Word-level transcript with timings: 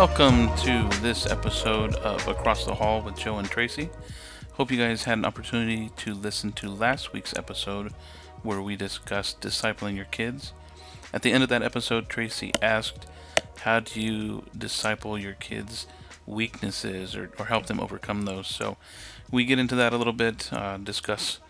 Welcome 0.00 0.48
to 0.60 0.88
this 1.02 1.26
episode 1.26 1.94
of 1.96 2.26
Across 2.26 2.64
the 2.64 2.74
Hall 2.74 3.02
with 3.02 3.18
Joe 3.18 3.36
and 3.36 3.46
Tracy. 3.46 3.90
Hope 4.54 4.70
you 4.70 4.78
guys 4.78 5.04
had 5.04 5.18
an 5.18 5.26
opportunity 5.26 5.90
to 5.98 6.14
listen 6.14 6.52
to 6.52 6.70
last 6.70 7.12
week's 7.12 7.36
episode 7.36 7.92
where 8.42 8.62
we 8.62 8.76
discussed 8.76 9.42
discipling 9.42 9.96
your 9.96 10.06
kids. 10.06 10.54
At 11.12 11.20
the 11.20 11.32
end 11.32 11.42
of 11.42 11.50
that 11.50 11.62
episode, 11.62 12.08
Tracy 12.08 12.50
asked, 12.62 13.04
How 13.58 13.80
do 13.80 14.00
you 14.00 14.46
disciple 14.56 15.18
your 15.18 15.34
kids' 15.34 15.86
weaknesses 16.24 17.14
or, 17.14 17.30
or 17.38 17.44
help 17.44 17.66
them 17.66 17.78
overcome 17.78 18.22
those? 18.22 18.46
So 18.46 18.78
we 19.30 19.44
get 19.44 19.58
into 19.58 19.74
that 19.74 19.92
a 19.92 19.98
little 19.98 20.14
bit, 20.14 20.50
uh, 20.50 20.78
discuss 20.78 21.40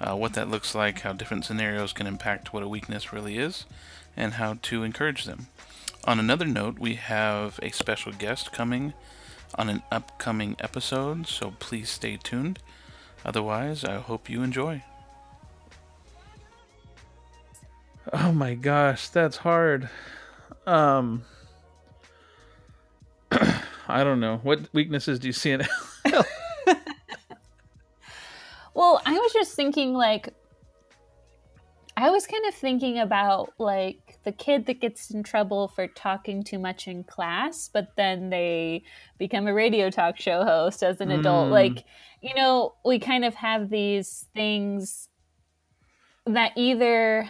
uh, 0.00 0.16
what 0.16 0.32
that 0.32 0.48
looks 0.48 0.74
like, 0.74 1.00
how 1.00 1.12
different 1.12 1.44
scenarios 1.44 1.92
can 1.92 2.06
impact 2.06 2.54
what 2.54 2.62
a 2.62 2.68
weakness 2.68 3.12
really 3.12 3.36
is, 3.36 3.66
and 4.16 4.32
how 4.32 4.56
to 4.62 4.82
encourage 4.82 5.26
them. 5.26 5.48
On 6.08 6.18
another 6.18 6.46
note, 6.46 6.78
we 6.78 6.94
have 6.94 7.60
a 7.62 7.70
special 7.70 8.12
guest 8.12 8.50
coming 8.50 8.94
on 9.56 9.68
an 9.68 9.82
upcoming 9.92 10.56
episode, 10.58 11.26
so 11.26 11.52
please 11.58 11.90
stay 11.90 12.16
tuned. 12.16 12.60
Otherwise, 13.26 13.84
I 13.84 13.96
hope 13.96 14.30
you 14.30 14.42
enjoy. 14.42 14.82
Oh 18.10 18.32
my 18.32 18.54
gosh, 18.54 19.10
that's 19.10 19.36
hard. 19.36 19.90
Um 20.66 21.24
I 23.86 24.02
don't 24.02 24.20
know. 24.20 24.38
What 24.42 24.60
weaknesses 24.72 25.18
do 25.18 25.26
you 25.26 25.34
see 25.34 25.50
in 25.50 25.66
L? 26.06 26.24
Well, 28.72 29.02
I 29.04 29.12
was 29.12 29.32
just 29.34 29.54
thinking 29.54 29.92
like 29.92 30.32
I 31.98 32.08
was 32.08 32.26
kind 32.26 32.46
of 32.46 32.54
thinking 32.54 32.98
about 32.98 33.52
like 33.58 34.07
the 34.28 34.32
kid 34.32 34.66
that 34.66 34.78
gets 34.78 35.10
in 35.10 35.22
trouble 35.22 35.68
for 35.68 35.86
talking 35.86 36.42
too 36.42 36.58
much 36.58 36.86
in 36.86 37.02
class, 37.02 37.70
but 37.72 37.96
then 37.96 38.28
they 38.28 38.82
become 39.16 39.46
a 39.46 39.54
radio 39.54 39.88
talk 39.88 40.20
show 40.20 40.44
host 40.44 40.82
as 40.82 41.00
an 41.00 41.10
adult. 41.10 41.48
Mm. 41.48 41.52
Like, 41.52 41.84
you 42.20 42.34
know, 42.34 42.74
we 42.84 42.98
kind 42.98 43.24
of 43.24 43.34
have 43.36 43.70
these 43.70 44.26
things 44.34 45.08
that 46.26 46.52
either 46.56 47.26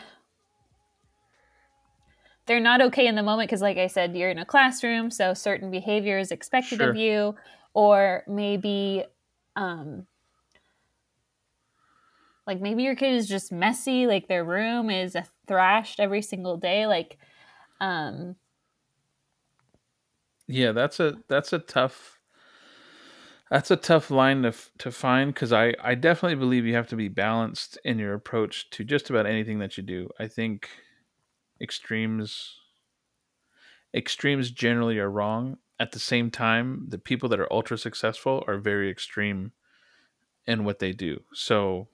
they're 2.47 2.59
not 2.59 2.81
okay 2.81 3.07
in 3.07 3.15
the 3.15 3.23
moment 3.23 3.49
because 3.49 3.63
like 3.63 3.79
I 3.79 3.87
said, 3.87 4.17
you're 4.17 4.31
in 4.31 4.41
a 4.41 4.45
classroom, 4.45 5.13
so 5.13 5.35
certain 5.35 5.71
behavior 5.71 6.19
is 6.19 6.33
expected 6.33 6.79
Sure. 6.79 6.91
of 6.91 6.97
you, 6.97 7.37
or 7.75 8.25
maybe 8.27 9.05
um 9.55 10.05
like 12.45 12.61
maybe 12.61 12.83
your 12.83 12.97
kid 12.97 13.15
is 13.15 13.29
just 13.29 13.53
messy, 13.53 14.09
like 14.09 14.27
their 14.27 14.43
room 14.43 14.91
is 14.91 15.15
thrashed 15.49 16.01
every 16.01 16.23
single 16.23 16.59
day. 16.59 16.87
Like, 16.87 17.19
um, 17.81 18.37
Yeah, 20.47 20.73
that's 20.73 20.99
a 21.01 21.23
that's 21.29 21.53
a 21.53 21.59
tough 21.59 22.21
that's 23.51 23.71
a 23.71 23.77
tough 23.77 24.11
line 24.11 24.43
to 24.43 24.53
to 24.79 24.91
find 24.93 25.35
cuz 25.35 25.53
I 25.53 25.75
I 25.81 25.95
definitely 25.95 26.37
believe 26.37 26.67
you 26.67 26.75
have 26.75 26.89
to 26.89 26.97
be 26.97 27.09
balanced 27.09 27.79
in 27.85 27.99
your 27.99 28.15
approach 28.15 28.69
to 28.71 28.85
just 28.85 29.11
about 29.11 29.27
anything 29.27 29.59
that 29.61 29.77
you 29.77 29.83
do. 29.83 30.11
I 30.19 30.29
think 30.29 30.71
extremes 31.61 32.61
extremes 33.95 34.51
generally 34.51 34.99
are 34.99 35.11
wrong. 35.11 35.59
At 35.81 35.93
the 35.93 35.99
same 35.99 36.31
time, 36.31 36.87
the 36.89 36.99
people 36.99 37.29
that 37.29 37.41
are 37.41 37.53
ultra 37.53 37.79
successful 37.79 38.45
are 38.47 38.59
very 38.59 38.91
extreme 38.91 39.53
in 40.47 40.65
what 40.65 40.79
they 40.81 40.93
do. 40.93 41.25
So 41.35 41.89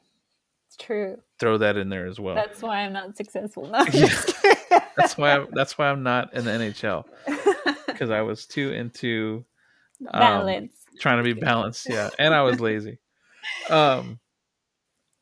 it's 0.76 0.84
true. 0.84 1.16
throw 1.38 1.58
that 1.58 1.76
in 1.76 1.88
there 1.88 2.06
as 2.06 2.18
well. 2.18 2.34
That's 2.34 2.62
why 2.62 2.78
I'm 2.80 2.92
not 2.92 3.16
successful. 3.16 3.66
No, 3.70 3.78
I'm 3.78 3.86
Yeah. 3.92 4.08
that's 4.96 5.16
why 5.16 5.32
I'm, 5.36 5.46
that's 5.52 5.78
why 5.78 5.88
I'm 5.88 6.02
not 6.02 6.34
in 6.34 6.44
the 6.44 6.50
NHL 6.50 7.04
because 7.86 8.10
I 8.10 8.22
was 8.22 8.46
too 8.46 8.72
into 8.72 9.44
um, 10.12 10.20
balance. 10.20 10.74
trying 11.00 11.18
to 11.18 11.34
be 11.34 11.38
balanced. 11.38 11.88
Yeah, 11.88 12.10
and 12.18 12.34
I 12.34 12.42
was 12.42 12.60
lazy. 12.60 12.98
Um, 13.70 14.18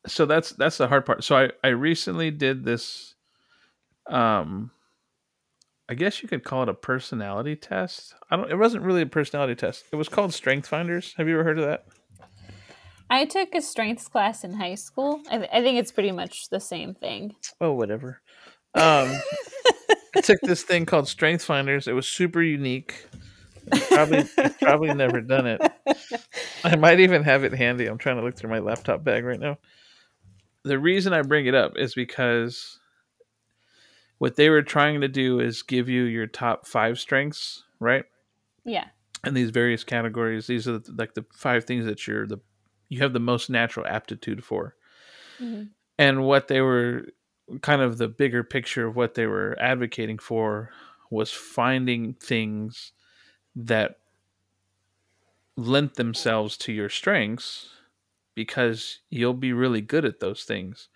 so 0.07 0.25
that's 0.25 0.51
that's 0.51 0.77
the 0.77 0.87
hard 0.87 1.05
part. 1.05 1.23
So 1.23 1.35
I 1.37 1.49
I 1.63 1.69
recently 1.69 2.31
did 2.31 2.63
this. 2.65 3.15
Um, 4.09 4.71
I 5.89 5.93
guess 5.95 6.21
you 6.23 6.29
could 6.29 6.43
call 6.43 6.63
it 6.63 6.69
a 6.69 6.73
personality 6.73 7.55
test. 7.55 8.15
I 8.29 8.35
don't. 8.37 8.49
It 8.49 8.55
wasn't 8.57 8.83
really 8.83 9.01
a 9.01 9.05
personality 9.05 9.55
test. 9.55 9.85
It 9.91 9.95
was 9.97 10.09
called 10.09 10.33
Strength 10.33 10.67
Finders. 10.67 11.13
Have 11.17 11.27
you 11.27 11.35
ever 11.35 11.43
heard 11.43 11.59
of 11.59 11.65
that? 11.65 11.85
I 13.09 13.25
took 13.25 13.53
a 13.53 13.61
strengths 13.61 14.07
class 14.07 14.43
in 14.43 14.53
high 14.53 14.75
school. 14.75 15.21
I, 15.29 15.37
th- 15.37 15.49
I 15.53 15.61
think 15.61 15.77
it's 15.77 15.91
pretty 15.91 16.11
much 16.11 16.49
the 16.49 16.59
same 16.59 16.93
thing. 16.93 17.35
Oh, 17.61 17.73
whatever. 17.73 18.21
Um, 18.75 19.15
I 20.15 20.21
took 20.21 20.39
this 20.41 20.63
thing 20.63 20.85
called 20.85 21.07
Strength 21.07 21.43
Finders. 21.45 21.87
It 21.87 21.93
was 21.93 22.07
super 22.07 22.41
unique. 22.41 23.05
Probably, 23.89 24.23
probably 24.61 24.93
never 24.93 25.21
done 25.21 25.47
it. 25.47 25.61
I 26.63 26.75
might 26.75 26.99
even 26.99 27.23
have 27.23 27.43
it 27.43 27.53
handy. 27.53 27.85
I'm 27.85 27.97
trying 27.97 28.17
to 28.17 28.23
look 28.23 28.35
through 28.35 28.49
my 28.49 28.59
laptop 28.59 29.03
bag 29.03 29.23
right 29.23 29.39
now. 29.39 29.57
The 30.63 30.79
reason 30.79 31.13
I 31.13 31.21
bring 31.21 31.45
it 31.45 31.55
up 31.55 31.73
is 31.77 31.93
because 31.93 32.79
what 34.17 34.35
they 34.35 34.49
were 34.49 34.63
trying 34.63 35.01
to 35.01 35.07
do 35.07 35.39
is 35.39 35.61
give 35.61 35.89
you 35.89 36.03
your 36.03 36.27
top 36.27 36.65
five 36.65 36.99
strengths, 36.99 37.63
right? 37.79 38.05
Yeah. 38.65 38.85
In 39.25 39.33
these 39.33 39.49
various 39.49 39.83
categories, 39.83 40.47
these 40.47 40.67
are 40.67 40.79
the, 40.79 40.93
like 40.97 41.13
the 41.13 41.25
five 41.33 41.65
things 41.65 41.85
that 41.85 42.07
you're 42.07 42.27
the 42.27 42.39
you 42.93 42.99
have 43.01 43.13
the 43.13 43.19
most 43.19 43.49
natural 43.49 43.85
aptitude 43.87 44.43
for 44.45 44.75
Mhm. 45.39 45.73
and 45.97 46.23
what 46.25 46.47
they 46.47 46.61
were 46.61 47.07
kind 47.61 47.81
of 47.81 47.97
the 47.97 48.07
bigger 48.07 48.43
picture 48.43 48.87
of 48.87 48.95
what 48.95 49.13
they 49.13 49.27
were 49.27 49.55
advocating 49.59 50.17
for 50.17 50.71
was 51.11 51.31
finding 51.31 52.13
things 52.15 52.93
that 53.55 53.97
lent 55.55 55.95
themselves 55.95 56.57
to 56.57 56.73
your 56.73 56.89
strengths 56.89 57.69
because 58.35 59.01
you'll 59.09 59.33
be 59.33 59.53
really 59.53 59.81
good 59.81 60.05
at 60.05 60.19
those 60.19 60.43
things. 60.43 60.89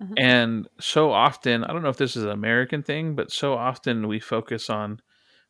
Uh-huh. 0.00 0.18
And 0.18 0.68
so 0.80 1.12
often, 1.12 1.64
I 1.64 1.72
don't 1.72 1.82
know 1.82 1.90
if 1.90 1.98
this 1.98 2.16
is 2.16 2.24
an 2.24 2.30
American 2.30 2.82
thing, 2.82 3.16
but 3.16 3.32
so 3.32 3.54
often 3.54 4.08
we 4.08 4.20
focus 4.20 4.70
on 4.70 5.02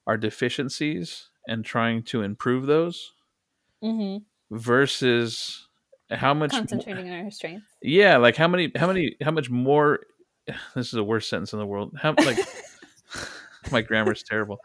our 0.06 0.18
deficiencies 0.18 1.30
and 1.48 1.64
trying 1.64 2.04
to 2.04 2.22
improve 2.22 2.66
those 2.66 3.14
hmm 3.82 4.26
versus 4.50 5.68
how 6.10 6.34
much 6.34 6.50
Concentrating 6.50 7.08
on 7.10 7.24
our 7.24 7.30
strengths. 7.30 7.66
yeah, 7.82 8.16
like 8.16 8.36
how 8.36 8.48
many, 8.48 8.70
how 8.76 8.86
many, 8.86 9.16
how 9.22 9.30
much 9.30 9.50
more? 9.50 10.00
This 10.74 10.86
is 10.86 10.92
the 10.92 11.04
worst 11.04 11.28
sentence 11.30 11.52
in 11.54 11.58
the 11.58 11.66
world. 11.66 11.94
How 12.00 12.14
like 12.18 12.38
my 13.70 13.80
grammar's 13.80 14.22
terrible. 14.22 14.58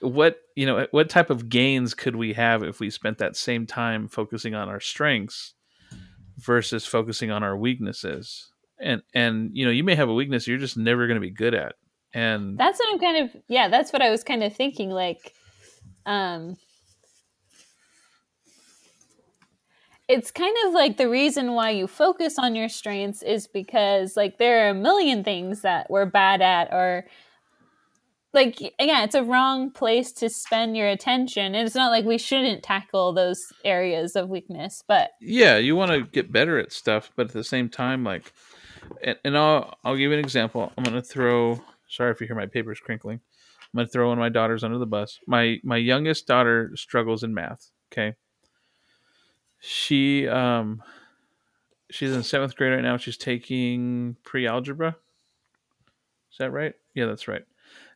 What 0.00 0.38
you 0.56 0.66
know? 0.66 0.86
What 0.90 1.08
type 1.08 1.30
of 1.30 1.48
gains 1.48 1.94
could 1.94 2.16
we 2.16 2.32
have 2.34 2.62
if 2.62 2.80
we 2.80 2.90
spent 2.90 3.18
that 3.18 3.36
same 3.36 3.66
time 3.66 4.08
focusing 4.08 4.54
on 4.54 4.68
our 4.68 4.80
strengths 4.80 5.54
versus 6.38 6.84
focusing 6.86 7.30
on 7.30 7.42
our 7.42 7.56
weaknesses? 7.56 8.50
And 8.78 9.02
and 9.14 9.50
you 9.54 9.64
know, 9.64 9.70
you 9.70 9.84
may 9.84 9.94
have 9.94 10.08
a 10.08 10.14
weakness 10.14 10.46
you're 10.46 10.58
just 10.58 10.76
never 10.76 11.06
going 11.06 11.16
to 11.16 11.20
be 11.20 11.30
good 11.30 11.54
at. 11.54 11.74
And 12.12 12.58
That's 12.58 12.78
what 12.78 12.92
I'm 12.92 12.98
kind 12.98 13.24
of 13.24 13.42
yeah, 13.48 13.68
that's 13.68 13.92
what 13.92 14.02
I 14.02 14.10
was 14.10 14.24
kind 14.24 14.42
of 14.42 14.54
thinking 14.54 14.90
like 14.90 15.34
um 16.06 16.56
it's 20.10 20.32
kind 20.32 20.56
of 20.66 20.72
like 20.72 20.96
the 20.96 21.08
reason 21.08 21.52
why 21.52 21.70
you 21.70 21.86
focus 21.86 22.36
on 22.36 22.56
your 22.56 22.68
strengths 22.68 23.22
is 23.22 23.46
because 23.46 24.16
like 24.16 24.38
there 24.38 24.66
are 24.66 24.70
a 24.70 24.74
million 24.74 25.22
things 25.22 25.62
that 25.62 25.88
we're 25.88 26.04
bad 26.04 26.42
at 26.42 26.72
or 26.72 27.06
like 28.32 28.60
yeah, 28.60 29.04
it's 29.04 29.14
a 29.14 29.22
wrong 29.22 29.70
place 29.70 30.10
to 30.14 30.28
spend 30.28 30.76
your 30.76 30.88
attention. 30.88 31.54
And 31.54 31.64
it's 31.64 31.76
not 31.76 31.90
like 31.92 32.04
we 32.04 32.18
shouldn't 32.18 32.64
tackle 32.64 33.12
those 33.12 33.40
areas 33.64 34.16
of 34.16 34.28
weakness, 34.28 34.82
but 34.86 35.12
yeah, 35.20 35.58
you 35.58 35.76
want 35.76 35.92
to 35.92 36.02
get 36.02 36.32
better 36.32 36.58
at 36.58 36.72
stuff, 36.72 37.12
but 37.14 37.26
at 37.26 37.32
the 37.32 37.44
same 37.44 37.68
time, 37.68 38.02
like, 38.02 38.32
and, 39.04 39.16
and 39.24 39.38
I'll 39.38 39.76
I'll 39.84 39.94
give 39.94 40.10
you 40.10 40.12
an 40.12 40.18
example. 40.18 40.72
I'm 40.76 40.82
gonna 40.82 41.02
throw. 41.02 41.62
Sorry 41.88 42.10
if 42.10 42.20
you 42.20 42.26
hear 42.26 42.36
my 42.36 42.46
papers 42.46 42.80
crinkling. 42.80 43.20
I'm 43.62 43.78
gonna 43.78 43.88
throw 43.88 44.08
one 44.08 44.18
of 44.18 44.22
my 44.22 44.28
daughters 44.28 44.64
under 44.64 44.78
the 44.78 44.86
bus. 44.86 45.20
My 45.28 45.58
my 45.62 45.76
youngest 45.76 46.26
daughter 46.26 46.72
struggles 46.74 47.22
in 47.22 47.32
math. 47.32 47.70
Okay. 47.92 48.16
She 49.60 50.26
um, 50.26 50.82
she's 51.90 52.12
in 52.12 52.22
seventh 52.22 52.56
grade 52.56 52.72
right 52.72 52.82
now. 52.82 52.96
She's 52.96 53.16
taking 53.16 54.16
pre-algebra. 54.24 54.96
Is 56.32 56.38
that 56.38 56.50
right? 56.50 56.74
Yeah, 56.94 57.06
that's 57.06 57.28
right. 57.28 57.42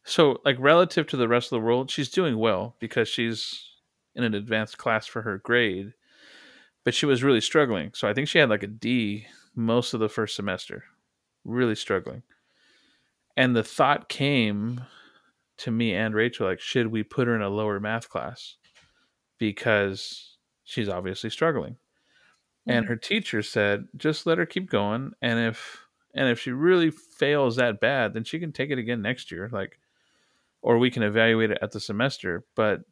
So, 0.05 0.41
like, 0.45 0.57
relative 0.59 1.07
to 1.09 1.17
the 1.17 1.29
rest 1.29 1.47
of 1.47 1.59
the 1.59 1.65
world, 1.65 1.91
she's 1.91 2.11
doing 2.11 2.39
well 2.39 2.77
because 2.79 3.09
she's 3.09 3.71
in 4.15 4.23
an 4.23 4.35
advanced 4.35 4.77
class 4.77 5.07
for 5.07 5.23
her 5.23 5.39
grade 5.39 5.95
but 6.85 6.95
she 6.95 7.07
was 7.07 7.25
really 7.25 7.41
struggling. 7.41 7.91
So 7.95 8.07
I 8.07 8.15
think 8.15 8.29
she 8.29 8.39
had 8.39 8.51
like 8.51 8.63
a 8.63 8.69
D 8.69 9.27
most 9.57 9.95
of 9.95 10.01
the 10.01 10.09
first 10.09 10.37
semester, 10.37 10.85
really 11.45 11.75
struggling. 11.75 12.23
And 13.37 13.57
the 13.57 13.65
thought 13.65 14.09
came 14.09 14.83
to 15.59 15.71
me 15.71 15.95
and 15.95 16.15
Rachel 16.15 16.47
like, 16.47 16.61
should 16.61 16.89
we 16.89 17.03
put 17.03 17.27
her 17.27 17.35
in 17.35 17.43
a 17.43 17.49
lower 17.49 17.81
math 17.81 18.09
class 18.09 18.57
because 19.39 20.34
she's 20.65 20.89
obviously 20.89 21.31
struggling? 21.31 21.79
And 22.69 22.87
Mhm. 22.87 22.89
her 22.89 22.97
teacher 22.97 23.43
said, 23.43 23.89
just 23.97 24.27
let 24.27 24.39
her 24.39 24.47
keep 24.47 24.71
going, 24.71 25.13
and 25.23 25.39
if 25.41 25.87
and 26.15 26.29
if 26.29 26.41
she 26.41 26.53
really 26.53 26.91
fails 26.91 27.57
that 27.57 27.81
bad, 27.81 28.15
then 28.15 28.25
she 28.25 28.39
can 28.41 28.53
take 28.53 28.71
it 28.71 28.79
again 28.79 29.03
next 29.03 29.31
year, 29.33 29.49
like, 29.53 29.81
or 30.63 30.79
we 30.79 30.91
can 30.91 31.03
evaluate 31.05 31.51
it 31.53 31.59
at 31.63 31.73
the 31.73 31.81
semester. 31.81 32.47
But 32.57 32.83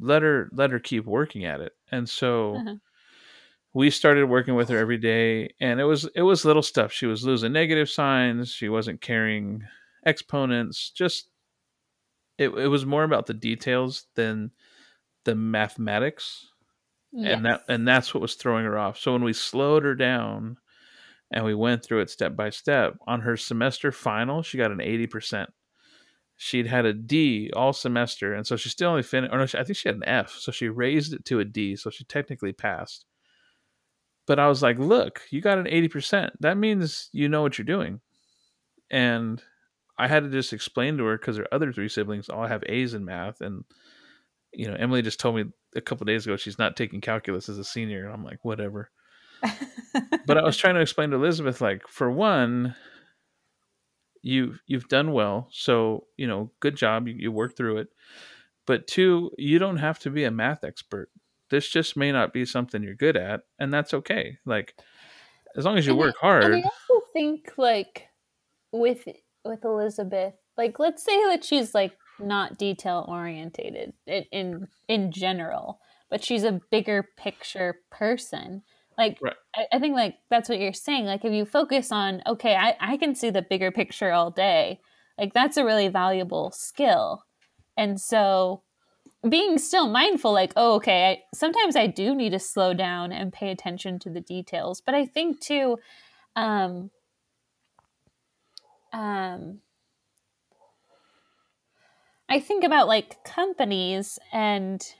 let 0.00 0.22
her 0.22 0.48
let 0.52 0.70
her 0.70 0.80
keep 0.80 1.04
working 1.06 1.44
at 1.44 1.60
it. 1.60 1.74
And 1.90 2.08
so 2.08 2.64
Uh-huh. 2.64 2.76
we 3.72 3.90
started 3.90 4.26
working 4.26 4.54
with 4.54 4.68
her 4.68 4.78
every 4.78 4.96
day 4.96 5.54
and 5.60 5.80
it 5.80 5.84
was 5.84 6.04
it 6.14 6.22
was 6.22 6.44
little 6.44 6.62
stuff. 6.62 6.92
She 6.92 7.06
was 7.06 7.24
losing 7.24 7.52
negative 7.52 7.90
signs, 7.90 8.50
she 8.50 8.68
wasn't 8.68 9.00
carrying 9.00 9.66
exponents, 10.04 10.90
just 10.90 11.30
it, 12.38 12.48
it 12.50 12.68
was 12.68 12.84
more 12.86 13.04
about 13.04 13.26
the 13.26 13.34
details 13.34 14.06
than 14.14 14.52
the 15.24 15.34
mathematics 15.34 16.52
and 17.12 17.44
that 17.44 17.62
and 17.68 17.86
that's 17.86 18.12
what 18.14 18.20
was 18.20 18.34
throwing 18.34 18.64
her 18.64 18.78
off. 18.78 18.98
So 18.98 19.12
when 19.12 19.24
we 19.24 19.32
slowed 19.32 19.84
her 19.84 19.94
down 19.94 20.58
and 21.30 21.44
we 21.44 21.54
went 21.54 21.84
through 21.84 22.00
it 22.00 22.10
step 22.10 22.36
by 22.36 22.50
step, 22.50 22.94
on 23.06 23.20
her 23.22 23.36
semester 23.36 23.92
final, 23.92 24.42
she 24.42 24.58
got 24.58 24.70
an 24.72 24.80
80%. 24.80 25.46
She'd 26.36 26.66
had 26.66 26.84
a 26.84 26.92
D 26.92 27.50
all 27.56 27.72
semester, 27.72 28.34
and 28.34 28.46
so 28.46 28.56
she 28.56 28.68
still 28.68 28.90
only 28.90 29.02
finished. 29.02 29.32
Or 29.32 29.38
no, 29.38 29.46
she- 29.46 29.58
I 29.58 29.64
think 29.64 29.76
she 29.78 29.88
had 29.88 29.96
an 29.96 30.04
F, 30.06 30.30
so 30.30 30.52
she 30.52 30.68
raised 30.68 31.14
it 31.14 31.24
to 31.26 31.40
a 31.40 31.44
D, 31.44 31.76
so 31.76 31.88
she 31.90 32.04
technically 32.04 32.52
passed. 32.52 33.06
But 34.26 34.38
I 34.38 34.48
was 34.48 34.62
like, 34.62 34.78
"Look, 34.78 35.22
you 35.30 35.40
got 35.40 35.58
an 35.58 35.66
80%. 35.68 36.32
That 36.40 36.58
means 36.58 37.08
you 37.12 37.28
know 37.28 37.42
what 37.42 37.56
you're 37.58 37.64
doing." 37.64 38.00
And 38.90 39.42
I 39.98 40.08
had 40.08 40.24
to 40.24 40.30
just 40.30 40.52
explain 40.52 40.98
to 40.98 41.04
her 41.04 41.16
because 41.18 41.38
her 41.38 41.48
other 41.52 41.72
three 41.72 41.88
siblings 41.88 42.28
all 42.28 42.46
have 42.46 42.62
A's 42.66 42.94
in 42.94 43.04
math, 43.04 43.40
and 43.40 43.64
you 44.56 44.66
know, 44.68 44.74
Emily 44.78 45.02
just 45.02 45.20
told 45.20 45.36
me 45.36 45.44
a 45.74 45.80
couple 45.80 46.04
days 46.06 46.24
ago 46.26 46.36
she's 46.36 46.58
not 46.58 46.76
taking 46.76 47.00
calculus 47.00 47.48
as 47.48 47.58
a 47.58 47.64
senior, 47.64 48.04
and 48.04 48.12
I'm 48.14 48.24
like, 48.24 48.44
whatever. 48.44 48.90
But 50.26 50.36
I 50.38 50.42
was 50.42 50.56
trying 50.56 50.74
to 50.74 50.80
explain 50.80 51.10
to 51.10 51.16
Elizabeth, 51.16 51.60
like, 51.60 51.86
for 51.88 52.10
one, 52.10 52.74
you've 54.22 54.60
you've 54.66 54.88
done 54.88 55.12
well, 55.12 55.48
so 55.52 56.06
you 56.16 56.26
know, 56.26 56.50
good 56.60 56.76
job, 56.76 57.06
you, 57.08 57.14
you 57.16 57.32
worked 57.32 57.56
through 57.56 57.78
it. 57.78 57.88
But 58.66 58.86
two, 58.86 59.30
you 59.38 59.58
don't 59.58 59.76
have 59.76 59.98
to 60.00 60.10
be 60.10 60.24
a 60.24 60.30
math 60.30 60.64
expert. 60.64 61.10
This 61.50 61.68
just 61.68 61.96
may 61.96 62.10
not 62.10 62.32
be 62.32 62.44
something 62.44 62.82
you're 62.82 62.94
good 62.96 63.16
at, 63.16 63.42
and 63.58 63.72
that's 63.72 63.94
okay. 63.94 64.38
Like, 64.44 64.74
as 65.56 65.64
long 65.64 65.78
as 65.78 65.86
you 65.86 65.92
And 65.92 66.00
I- 66.02 66.04
work 66.06 66.16
hard, 66.20 66.44
And 66.44 66.54
I 66.56 66.62
also 66.62 67.06
think 67.12 67.52
like 67.56 68.08
with 68.72 69.06
with 69.44 69.64
Elizabeth, 69.64 70.34
like 70.56 70.78
let's 70.78 71.04
say 71.04 71.16
that 71.26 71.44
she's 71.44 71.72
like 71.74 71.96
not 72.20 72.58
detail 72.58 73.04
orientated 73.08 73.92
in, 74.06 74.24
in 74.32 74.68
in 74.88 75.12
general, 75.12 75.80
but 76.10 76.24
she's 76.24 76.44
a 76.44 76.60
bigger 76.70 77.08
picture 77.16 77.80
person. 77.90 78.62
Like 78.98 79.18
Right. 79.20 79.36
I, 79.54 79.66
I 79.72 79.78
think 79.78 79.94
like 79.94 80.16
that's 80.30 80.48
what 80.48 80.58
you're 80.60 80.72
saying. 80.72 81.06
Like 81.06 81.24
if 81.24 81.32
you 81.32 81.44
focus 81.44 81.92
on 81.92 82.22
okay, 82.26 82.56
I, 82.56 82.76
I 82.80 82.96
can 82.96 83.14
see 83.14 83.30
the 83.30 83.42
bigger 83.42 83.70
picture 83.70 84.12
all 84.12 84.30
day, 84.30 84.80
like 85.18 85.32
that's 85.34 85.56
a 85.56 85.64
really 85.64 85.88
valuable 85.88 86.50
skill. 86.52 87.24
And 87.76 88.00
so 88.00 88.62
being 89.28 89.58
still 89.58 89.88
mindful 89.88 90.32
like 90.32 90.52
oh 90.56 90.74
okay 90.76 91.10
I, 91.10 91.22
sometimes 91.34 91.74
i 91.74 91.86
do 91.86 92.14
need 92.14 92.30
to 92.30 92.38
slow 92.38 92.74
down 92.74 93.12
and 93.12 93.32
pay 93.32 93.50
attention 93.50 93.98
to 94.00 94.10
the 94.10 94.20
details 94.20 94.80
but 94.80 94.94
i 94.94 95.04
think 95.06 95.40
too 95.40 95.78
um 96.36 96.90
um 98.92 99.60
i 102.28 102.40
think 102.40 102.64
about 102.64 102.88
like 102.88 103.22
companies 103.24 104.18
and 104.32 104.94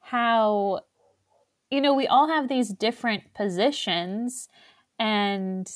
how 0.00 0.80
you 1.70 1.80
know 1.80 1.94
we 1.94 2.06
all 2.06 2.28
have 2.28 2.48
these 2.48 2.68
different 2.70 3.32
positions 3.34 4.48
and 4.98 5.68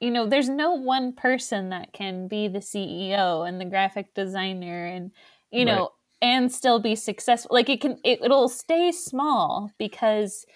you 0.00 0.10
know 0.10 0.26
there's 0.26 0.48
no 0.48 0.72
one 0.74 1.12
person 1.12 1.70
that 1.70 1.92
can 1.92 2.28
be 2.28 2.48
the 2.48 2.58
ceo 2.60 3.48
and 3.48 3.60
the 3.60 3.64
graphic 3.64 4.14
designer 4.14 4.86
and 4.86 5.10
you 5.50 5.64
know 5.64 5.84
Right. 5.84 5.90
and 6.20 6.52
still 6.52 6.80
be 6.80 6.94
successful 6.94 7.54
like 7.54 7.68
it 7.68 7.80
can 7.80 7.98
it, 8.04 8.20
it'll 8.22 8.48
stay 8.48 8.92
small 8.92 9.70
because 9.78 10.46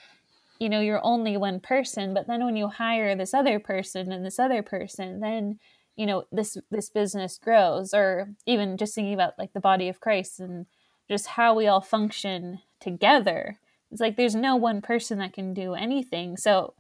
you 0.61 0.69
know 0.69 0.81
you're 0.81 1.05
only 1.05 1.37
one 1.37 1.61
person 1.61 2.15
but 2.15 2.27
then 2.27 2.45
when 2.45 2.57
you 2.57 2.69
hire 2.69 3.17
this 3.17 3.35
other 3.35 3.59
person 3.61 4.13
and 4.13 4.25
this 4.25 4.39
other 4.39 4.63
person 4.63 5.21
then 5.21 5.59
you 5.97 6.07
know 6.07 6.25
this 6.31 6.57
this 6.71 6.89
business 6.91 7.39
grows 7.43 7.93
or 7.93 8.29
even 8.47 8.77
just 8.77 8.95
thinking 8.95 9.15
about 9.15 9.39
like 9.39 9.53
the 9.53 9.61
body 9.61 9.89
of 9.89 10.01
christ 10.01 10.39
and 10.41 10.67
just 11.09 11.27
how 11.27 11.55
we 11.55 11.67
all 11.67 11.81
function 11.81 12.61
together 12.81 13.59
it's 13.91 14.01
like 14.01 14.17
there's 14.17 14.35
no 14.35 14.57
one 14.57 14.81
person 14.83 15.19
that 15.19 15.33
can 15.33 15.55
do 15.55 15.75
anything 15.75 16.37
so 16.37 16.75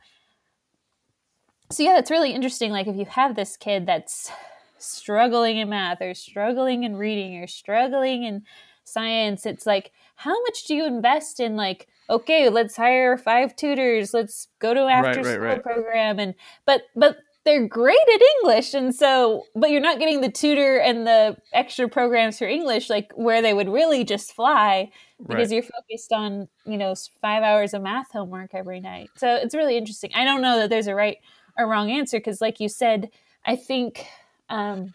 so 1.70 1.82
yeah 1.82 1.98
it's 1.98 2.10
really 2.10 2.32
interesting 2.32 2.70
like 2.70 2.86
if 2.86 2.96
you 2.96 3.06
have 3.06 3.34
this 3.34 3.56
kid 3.56 3.86
that's 3.86 4.30
struggling 4.78 5.56
in 5.56 5.68
math 5.70 6.02
or 6.02 6.14
struggling 6.14 6.84
in 6.84 6.96
reading 6.96 7.42
or 7.42 7.46
struggling 7.46 8.24
in 8.24 8.42
science 8.84 9.46
it's 9.46 9.66
like 9.66 9.90
how 10.16 10.40
much 10.42 10.64
do 10.64 10.74
you 10.74 10.86
invest 10.86 11.40
in 11.40 11.56
like 11.56 11.88
okay 12.08 12.48
let's 12.48 12.76
hire 12.76 13.16
five 13.16 13.56
tutors 13.56 14.14
let's 14.14 14.48
go 14.60 14.74
to 14.74 14.80
Right, 14.80 14.92
after 15.06 15.22
right, 15.22 15.32
school 15.32 15.44
right. 15.44 15.62
program 15.62 16.18
and 16.18 16.34
but 16.66 16.82
but 16.94 17.16
they're 17.46 17.66
great 17.66 17.96
at 18.14 18.20
english 18.38 18.74
and 18.74 18.94
so 18.94 19.44
but 19.54 19.70
you're 19.70 19.80
not 19.80 19.98
getting 19.98 20.20
the 20.20 20.30
tutor 20.30 20.76
and 20.76 21.06
the 21.06 21.34
extra 21.54 21.88
programs 21.88 22.38
for 22.38 22.46
english 22.46 22.90
like 22.90 23.10
where 23.14 23.40
they 23.40 23.54
would 23.54 23.68
really 23.68 24.04
just 24.04 24.34
fly 24.34 24.90
because 25.18 25.50
right. 25.50 25.50
you're 25.52 25.62
focused 25.62 26.12
on 26.12 26.46
you 26.66 26.76
know 26.76 26.94
five 27.22 27.42
hours 27.42 27.72
of 27.72 27.80
math 27.80 28.12
homework 28.12 28.50
every 28.52 28.80
night. 28.80 29.08
So 29.16 29.34
it's 29.36 29.54
really 29.54 29.78
interesting. 29.78 30.10
I 30.14 30.24
don't 30.24 30.42
know 30.42 30.58
that 30.58 30.68
there's 30.68 30.88
a 30.88 30.94
right 30.94 31.16
or 31.58 31.66
wrong 31.66 31.90
answer 31.90 32.18
because 32.18 32.40
like 32.40 32.60
you 32.60 32.68
said 32.68 33.10
i 33.44 33.56
think 33.56 34.06
um 34.48 34.94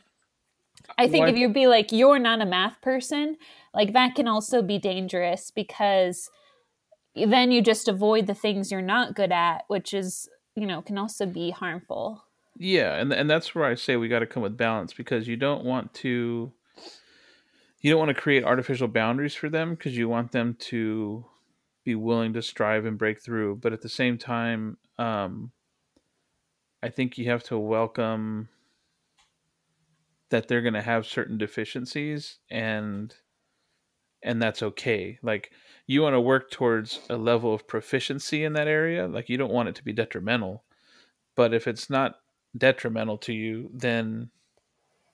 i 0.98 1.08
think 1.08 1.26
I 1.26 1.30
if 1.30 1.38
you'd 1.38 1.54
be 1.54 1.68
like 1.68 1.92
you're 1.92 2.20
not 2.20 2.42
a 2.42 2.46
math 2.46 2.82
person 2.82 3.38
like 3.74 3.94
that 3.94 4.16
can 4.16 4.28
also 4.28 4.62
be 4.62 4.78
dangerous 4.78 5.52
because 5.52 6.30
then 7.16 7.52
you 7.52 7.62
just 7.62 7.88
avoid 7.88 8.28
the 8.28 8.34
things 8.34 8.72
you're 8.72 8.82
not 8.82 9.16
good 9.16 9.32
at 9.32 9.64
which 9.68 9.94
is 9.94 10.30
you 10.56 10.66
know 10.66 10.82
can 10.82 10.98
also 10.98 11.26
be 11.26 11.52
harmful 11.52 12.24
Yeah, 12.58 12.96
and 12.96 13.12
and 13.14 13.30
that's 13.30 13.56
where 13.56 13.66
I 13.66 13.76
say 13.76 13.96
we 13.96 14.08
got 14.08 14.20
to 14.20 14.28
come 14.28 14.44
with 14.44 14.58
balance 14.58 14.94
because 14.94 15.28
you 15.28 15.38
don't 15.38 15.64
want 15.64 15.94
to 15.96 16.54
you 17.82 17.90
don't 17.90 18.00
want 18.00 18.16
to 18.16 18.22
create 18.22 18.44
artificial 18.44 18.88
boundaries 18.88 19.36
for 19.36 19.50
them 19.50 19.72
because 19.72 19.98
you 19.98 20.08
want 20.08 20.32
them 20.32 20.56
to 20.56 21.26
be 21.84 21.96
willing 21.96 22.34
to 22.34 22.42
strive 22.42 22.86
and 22.86 22.98
break 22.98 23.22
through, 23.22 23.56
but 23.58 23.74
at 23.74 23.82
the 23.82 23.90
same 23.90 24.18
time 24.18 24.78
um 24.98 25.52
I 26.84 26.90
think 26.90 27.18
you 27.18 27.26
have 27.30 27.44
to 27.46 27.58
welcome 27.58 28.50
that 30.30 30.48
they're 30.48 30.62
going 30.62 30.74
to 30.74 30.82
have 30.82 31.06
certain 31.06 31.38
deficiencies 31.38 32.40
and 32.50 33.14
and 34.24 34.42
that's 34.42 34.62
okay. 34.62 35.18
Like 35.22 35.52
you 35.88 36.02
want 36.02 36.14
to 36.14 36.22
work 36.22 36.52
towards 36.52 37.00
a 37.10 37.18
level 37.18 37.54
of 37.54 37.68
proficiency 37.68 38.44
in 38.44 38.54
that 38.54 38.68
area, 38.68 39.08
like 39.08 39.30
you 39.30 39.38
don't 39.38 39.52
want 39.52 39.70
it 39.70 39.76
to 39.76 39.84
be 39.84 39.94
detrimental. 39.94 40.64
But 41.36 41.54
if 41.54 41.68
it's 41.68 41.90
not 41.90 42.21
detrimental 42.58 43.18
to 43.20 43.34
you, 43.34 43.70
then 43.74 44.30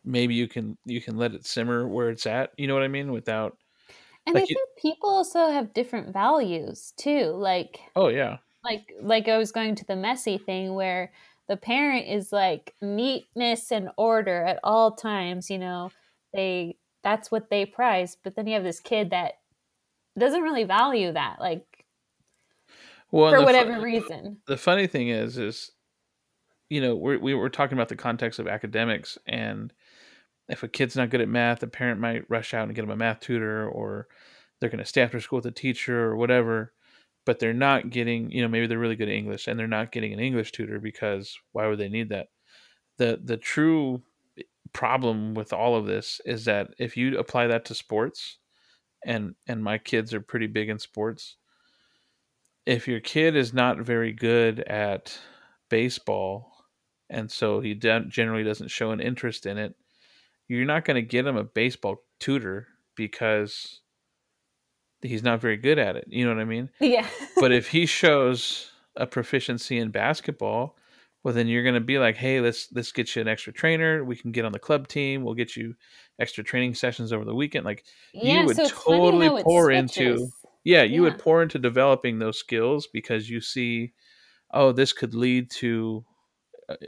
maybe 0.03 0.35
you 0.35 0.47
can 0.47 0.77
you 0.85 1.01
can 1.01 1.17
let 1.17 1.33
it 1.33 1.45
simmer 1.45 1.87
where 1.87 2.09
it's 2.09 2.25
at. 2.25 2.51
You 2.57 2.67
know 2.67 2.73
what 2.73 2.83
I 2.83 2.87
mean? 2.87 3.11
Without 3.11 3.57
and 4.25 4.35
Like 4.35 4.43
i 4.43 4.45
think 4.45 4.59
people 4.77 5.09
also 5.09 5.49
have 5.49 5.73
different 5.73 6.11
values 6.11 6.93
too 6.97 7.31
like 7.31 7.79
oh 7.95 8.09
yeah, 8.09 8.37
like 8.63 8.93
like 9.01 9.27
I 9.27 9.37
was 9.37 9.51
going 9.51 9.75
to 9.75 9.85
the 9.85 9.95
messy 9.95 10.37
thing 10.37 10.73
where 10.73 11.11
the 11.47 11.57
parent 11.57 12.07
is 12.07 12.31
like 12.31 12.75
neatness 12.81 13.71
and 13.71 13.89
order 13.97 14.43
at 14.43 14.59
all 14.63 14.91
times, 14.91 15.49
you 15.49 15.57
know. 15.57 15.91
They 16.33 16.77
that's 17.03 17.31
what 17.31 17.49
they 17.49 17.65
prize, 17.65 18.17
but 18.21 18.35
then 18.35 18.47
you 18.47 18.53
have 18.55 18.63
this 18.63 18.81
kid 18.81 19.11
that 19.11 19.35
doesn't 20.19 20.41
really 20.41 20.65
value 20.65 21.11
that 21.13 21.37
like 21.39 21.85
well, 23.11 23.31
for 23.31 23.37
the 23.37 23.43
fu- 23.43 23.45
whatever 23.45 23.81
reason. 23.81 24.41
the 24.47 24.57
funny 24.57 24.87
thing 24.87 25.07
is 25.09 25.37
is 25.37 25.71
you 26.69 26.81
know 26.81 26.95
we're, 26.95 27.19
we 27.19 27.33
were 27.33 27.49
talking 27.49 27.77
about 27.77 27.89
the 27.89 27.95
context 27.95 28.39
of 28.39 28.47
academics 28.47 29.17
and 29.27 29.73
if 30.49 30.63
a 30.63 30.67
kid's 30.67 30.95
not 30.95 31.09
good 31.09 31.21
at 31.21 31.27
math 31.27 31.63
a 31.63 31.67
parent 31.67 31.99
might 31.99 32.29
rush 32.29 32.53
out 32.53 32.67
and 32.67 32.75
get 32.75 32.81
them 32.81 32.91
a 32.91 32.95
math 32.95 33.19
tutor 33.19 33.67
or 33.69 34.07
they're 34.59 34.69
going 34.69 34.79
to 34.79 34.85
stay 34.85 35.01
after 35.01 35.19
school 35.19 35.37
with 35.37 35.45
a 35.45 35.51
teacher 35.51 36.05
or 36.05 36.15
whatever 36.15 36.73
but 37.27 37.39
they're 37.39 37.53
not 37.53 37.89
getting 37.89 38.31
you 38.31 38.41
know 38.41 38.47
maybe 38.47 38.67
they're 38.67 38.79
really 38.79 38.95
good 38.95 39.09
at 39.09 39.15
english 39.15 39.47
and 39.47 39.59
they're 39.59 39.67
not 39.67 39.91
getting 39.91 40.13
an 40.13 40.19
english 40.19 40.51
tutor 40.51 40.79
because 40.79 41.37
why 41.51 41.67
would 41.67 41.77
they 41.77 41.89
need 41.89 42.09
that? 42.09 42.27
The 42.97 43.19
the 43.23 43.37
true 43.37 44.01
problem 44.73 45.33
with 45.33 45.53
all 45.53 45.75
of 45.75 45.85
this 45.85 46.21
is 46.25 46.45
that 46.45 46.69
if 46.79 46.97
you 46.97 47.17
apply 47.19 47.47
that 47.47 47.65
to 47.65 47.75
sports 47.75 48.39
and 49.05 49.35
and 49.47 49.63
my 49.63 49.77
kids 49.77 50.13
are 50.13 50.21
pretty 50.21 50.47
big 50.47 50.69
in 50.69 50.79
sports 50.79 51.37
if 52.65 52.87
your 52.87 52.99
kid 52.99 53.35
is 53.35 53.53
not 53.53 53.79
very 53.79 54.11
good 54.13 54.59
at 54.61 55.17
baseball 55.69 56.56
and 57.09 57.31
so 57.31 57.59
he 57.59 57.73
generally 57.73 58.43
doesn't 58.43 58.69
show 58.69 58.91
an 58.91 58.99
interest 58.99 59.45
in 59.45 59.57
it 59.57 59.75
you're 60.47 60.65
not 60.65 60.85
going 60.85 60.95
to 60.95 61.01
get 61.01 61.25
him 61.25 61.35
a 61.37 61.43
baseball 61.43 61.97
tutor 62.19 62.67
because 62.95 63.81
he's 65.01 65.23
not 65.23 65.41
very 65.41 65.57
good 65.57 65.77
at 65.79 65.95
it 65.95 66.05
you 66.07 66.25
know 66.25 66.33
what 66.33 66.41
i 66.41 66.45
mean 66.45 66.69
Yeah. 66.79 67.07
but 67.39 67.51
if 67.51 67.67
he 67.71 67.85
shows 67.85 68.71
a 68.95 69.05
proficiency 69.05 69.77
in 69.77 69.91
basketball 69.91 70.75
well 71.23 71.33
then 71.33 71.47
you're 71.47 71.63
going 71.63 71.75
to 71.75 71.81
be 71.81 71.99
like 71.99 72.15
hey 72.17 72.41
let's 72.41 72.69
let's 72.73 72.91
get 72.91 73.15
you 73.15 73.21
an 73.21 73.27
extra 73.27 73.53
trainer 73.53 74.03
we 74.03 74.15
can 74.15 74.31
get 74.31 74.45
on 74.45 74.51
the 74.51 74.59
club 74.59 74.87
team 74.87 75.23
we'll 75.23 75.33
get 75.35 75.55
you 75.55 75.75
extra 76.19 76.43
training 76.43 76.73
sessions 76.73 77.13
over 77.13 77.25
the 77.25 77.35
weekend 77.35 77.65
like 77.65 77.85
Yeah, 78.13 78.41
you 78.41 78.45
would 78.47 78.57
so 78.57 78.67
totally 78.69 79.29
pour 79.43 79.71
into 79.71 80.31
yeah 80.63 80.83
you 80.83 81.03
Yeah. 81.03 81.09
would 81.09 81.19
pour 81.19 81.43
into 81.43 81.59
developing 81.59 82.17
those 82.19 82.39
skills 82.39 82.87
because 82.91 83.29
you 83.29 83.39
see 83.39 83.93
oh 84.51 84.71
this 84.71 84.93
could 84.93 85.13
lead 85.13 85.51
to 85.51 86.03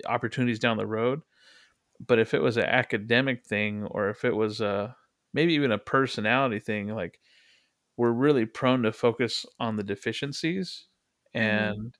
opportunities 0.07 0.59
down 0.59 0.77
the 0.77 0.87
road. 0.87 1.21
But 2.05 2.19
if 2.19 2.33
it 2.33 2.41
was 2.41 2.57
an 2.57 2.65
academic 2.65 3.45
thing 3.45 3.85
or 3.85 4.09
if 4.09 4.25
it 4.25 4.35
was 4.35 4.61
a 4.61 4.95
maybe 5.33 5.53
even 5.53 5.71
a 5.71 5.77
personality 5.77 6.59
thing 6.59 6.89
like 6.89 7.19
we're 7.97 8.11
really 8.11 8.45
prone 8.45 8.83
to 8.83 8.93
focus 8.93 9.45
on 9.59 9.77
the 9.77 9.83
deficiencies 9.83 10.87
Mhm. 11.45 11.73
and 11.73 11.97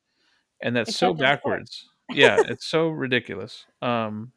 and 0.62 0.76
that's 0.76 0.94
Except 0.94 1.18
so 1.18 1.18
backwards. 1.18 1.90
Yeah 2.10 2.42
it's 2.48 2.66
so 2.66 2.90
ridiculous. 2.90 3.66
Um 3.82 4.34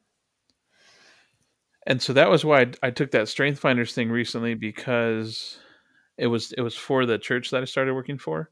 and 1.85 2.01
so 2.01 2.13
that 2.13 2.29
was 2.29 2.45
why 2.45 2.61
I, 2.61 2.71
I 2.83 2.91
took 2.91 3.11
that 3.11 3.27
strength 3.27 3.59
finders 3.59 3.93
thing 3.93 4.09
recently 4.09 4.53
because 4.53 5.59
it 6.17 6.27
was 6.27 6.53
it 6.53 6.61
was 6.61 6.75
for 6.77 7.05
the 7.05 7.17
church 7.19 7.51
that 7.51 7.61
i 7.63 7.65
started 7.65 7.93
working 7.95 8.17
for. 8.17 8.51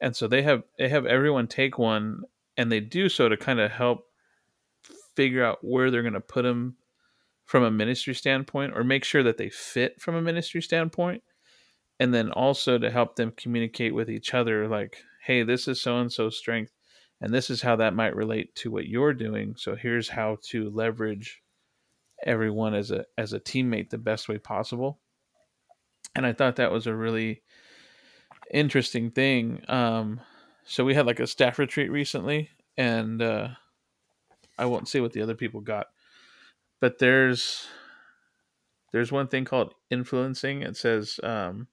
And 0.00 0.16
so 0.16 0.28
they 0.28 0.42
have 0.42 0.64
they 0.78 0.88
have 0.90 1.06
everyone 1.06 1.48
take 1.48 1.78
one 1.78 2.22
and 2.56 2.72
they 2.72 2.80
do 2.80 3.08
so 3.10 3.28
to 3.28 3.36
kind 3.36 3.60
of 3.60 3.70
help 3.72 4.06
figure 5.16 5.44
out 5.44 5.58
where 5.62 5.90
they're 5.90 6.02
going 6.02 6.14
to 6.14 6.20
put 6.20 6.42
them 6.42 6.76
from 7.44 7.62
a 7.62 7.70
ministry 7.70 8.14
standpoint 8.14 8.72
or 8.76 8.84
make 8.84 9.04
sure 9.04 9.22
that 9.22 9.38
they 9.38 9.48
fit 9.48 10.00
from 10.00 10.14
a 10.14 10.22
ministry 10.22 10.60
standpoint. 10.60 11.22
And 11.98 12.12
then 12.12 12.30
also 12.30 12.78
to 12.78 12.90
help 12.90 13.16
them 13.16 13.32
communicate 13.36 13.94
with 13.94 14.10
each 14.10 14.34
other 14.34 14.68
like 14.68 14.98
hey 15.26 15.42
this 15.42 15.66
is 15.66 15.80
so 15.80 15.98
and 15.98 16.12
so 16.12 16.30
strength 16.30 16.72
and 17.20 17.34
this 17.34 17.50
is 17.50 17.62
how 17.62 17.74
that 17.76 17.94
might 17.94 18.14
relate 18.14 18.54
to 18.54 18.70
what 18.70 18.86
you're 18.86 19.14
doing 19.14 19.54
so 19.56 19.74
here's 19.74 20.10
how 20.10 20.36
to 20.42 20.70
leverage 20.70 21.42
everyone 22.24 22.74
as 22.74 22.90
a 22.90 23.04
as 23.18 23.32
a 23.32 23.40
teammate 23.40 23.90
the 23.90 23.98
best 23.98 24.28
way 24.28 24.38
possible. 24.38 25.00
And 26.14 26.24
i 26.24 26.32
thought 26.32 26.56
that 26.56 26.72
was 26.72 26.86
a 26.86 26.94
really 26.94 27.42
interesting 28.52 29.10
thing. 29.10 29.62
Um 29.68 30.20
so 30.64 30.84
we 30.84 30.94
had 30.94 31.06
like 31.06 31.20
a 31.20 31.26
staff 31.26 31.58
retreat 31.58 31.90
recently 31.90 32.50
and 32.76 33.20
uh 33.20 33.48
i 34.58 34.64
won't 34.64 34.88
say 34.88 35.00
what 35.00 35.12
the 35.12 35.22
other 35.22 35.34
people 35.34 35.60
got 35.60 35.86
but 36.80 36.98
there's 36.98 37.66
there's 38.92 39.12
one 39.12 39.28
thing 39.28 39.44
called 39.44 39.74
influencing 39.90 40.62
it 40.62 40.76
says 40.76 41.20
um 41.22 41.68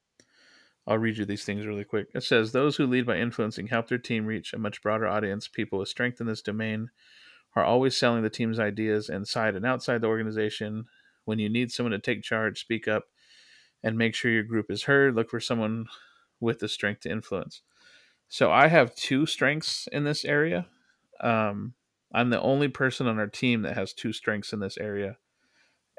I'll 0.85 0.97
read 0.97 1.17
you 1.17 1.25
these 1.25 1.45
things 1.45 1.65
really 1.65 1.85
quick. 1.85 2.09
It 2.13 2.23
says 2.23 2.51
those 2.51 2.75
who 2.75 2.85
lead 2.85 3.05
by 3.05 3.17
influencing 3.17 3.67
help 3.67 3.87
their 3.87 3.97
team 3.97 4.25
reach 4.25 4.53
a 4.53 4.57
much 4.57 4.81
broader 4.81 5.07
audience. 5.07 5.47
People 5.47 5.79
with 5.79 5.87
strength 5.87 6.19
in 6.19 6.27
this 6.27 6.41
domain 6.41 6.89
are 7.55 7.63
always 7.63 7.95
selling 7.95 8.23
the 8.23 8.29
team's 8.29 8.59
ideas 8.59 9.09
inside 9.09 9.55
and 9.55 9.65
outside 9.65 10.01
the 10.01 10.07
organization. 10.07 10.85
When 11.23 11.39
you 11.39 11.47
need 11.47 11.71
someone 11.71 11.91
to 11.91 11.99
take 11.99 12.21
charge, 12.21 12.59
speak 12.59 12.87
up 12.87 13.05
and 13.81 13.97
make 13.97 14.13
sure 14.13 14.31
your 14.31 14.43
group 14.43 14.69
is 14.69 14.83
heard. 14.83 15.15
Look 15.15 15.29
for 15.29 15.39
someone 15.39 15.85
with 16.41 16.59
the 16.59 16.67
strength 16.67 17.01
to 17.01 17.11
influence. 17.11 17.61
So 18.27 18.51
I 18.51 18.67
have 18.67 18.95
two 18.95 19.25
strengths 19.25 19.87
in 19.91 20.03
this 20.03 20.25
area. 20.25 20.67
Um, 21.21 21.75
I'm 22.13 22.29
the 22.29 22.41
only 22.41 22.67
person 22.67 23.07
on 23.07 23.19
our 23.19 23.27
team 23.27 23.63
that 23.63 23.75
has 23.75 23.93
two 23.93 24.13
strengths 24.13 24.53
in 24.53 24.59
this 24.59 24.77
area. 24.77 25.17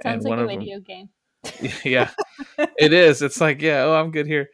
Sounds 0.02 0.24
and 0.24 0.24
like 0.24 0.30
one 0.30 0.38
a 0.38 0.42
of 0.42 0.48
them, 0.48 0.58
video 0.60 0.80
game. 0.80 1.08
yeah, 1.84 2.10
it 2.78 2.92
is. 2.92 3.22
It's 3.22 3.40
like, 3.40 3.60
yeah, 3.60 3.82
oh, 3.84 3.94
I'm 3.94 4.10
good 4.10 4.26
here. 4.26 4.48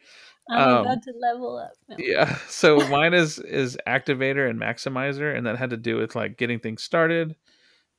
I'm 0.49 0.69
Um, 0.77 0.85
about 0.85 1.03
to 1.03 1.13
level 1.21 1.57
up. 1.57 1.71
No. 1.87 1.95
Yeah. 1.99 2.37
So 2.47 2.85
mine 2.89 3.13
is 3.13 3.39
is 3.39 3.77
activator 3.87 4.49
and 4.49 4.59
maximizer, 4.59 5.35
and 5.35 5.45
that 5.45 5.57
had 5.57 5.69
to 5.69 5.77
do 5.77 5.97
with 5.97 6.15
like 6.15 6.37
getting 6.37 6.59
things 6.59 6.83
started 6.83 7.35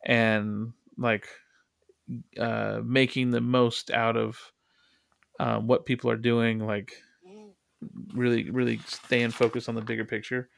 and 0.04 0.72
like 0.98 1.26
uh, 2.38 2.80
making 2.84 3.30
the 3.30 3.40
most 3.40 3.90
out 3.90 4.16
of 4.16 4.52
um, 5.40 5.66
what 5.66 5.86
people 5.86 6.10
are 6.10 6.16
doing. 6.16 6.58
Like 6.58 6.92
really, 8.14 8.50
really 8.50 8.78
staying 8.86 9.30
focused 9.30 9.68
on 9.68 9.74
the 9.74 9.80
bigger 9.80 10.04
picture. 10.04 10.48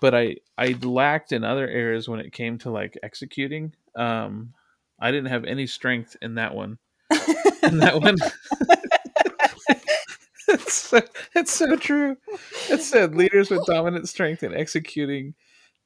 But 0.00 0.14
I 0.14 0.36
I 0.58 0.76
lacked 0.82 1.32
in 1.32 1.44
other 1.44 1.68
areas 1.68 2.08
when 2.08 2.20
it 2.20 2.32
came 2.32 2.58
to 2.58 2.70
like 2.70 2.98
executing. 3.02 3.74
Um, 3.94 4.54
I 5.00 5.10
didn't 5.10 5.30
have 5.30 5.44
any 5.44 5.66
strength 5.66 6.16
in 6.22 6.36
that 6.36 6.54
one. 6.54 6.78
In 7.62 7.78
that 7.78 8.00
one. 8.00 8.16
it's, 10.48 10.74
so, 10.74 11.00
it's 11.34 11.52
so 11.52 11.76
true. 11.76 12.16
It 12.68 12.80
said 12.80 13.14
leaders 13.14 13.50
with 13.50 13.64
dominant 13.66 14.08
strength 14.08 14.42
in 14.42 14.52
executing 14.52 15.34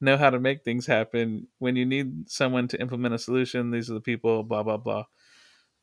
know 0.00 0.16
how 0.16 0.30
to 0.30 0.40
make 0.40 0.62
things 0.62 0.86
happen. 0.86 1.46
When 1.58 1.76
you 1.76 1.86
need 1.86 2.30
someone 2.30 2.68
to 2.68 2.80
implement 2.80 3.14
a 3.14 3.18
solution, 3.18 3.70
these 3.70 3.90
are 3.90 3.94
the 3.94 4.00
people, 4.00 4.42
blah, 4.42 4.62
blah, 4.62 4.76
blah. 4.76 5.04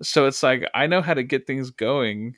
So 0.01 0.27
it's 0.27 0.43
like, 0.43 0.69
I 0.73 0.87
know 0.87 1.01
how 1.01 1.13
to 1.13 1.23
get 1.23 1.47
things 1.47 1.69
going. 1.69 2.35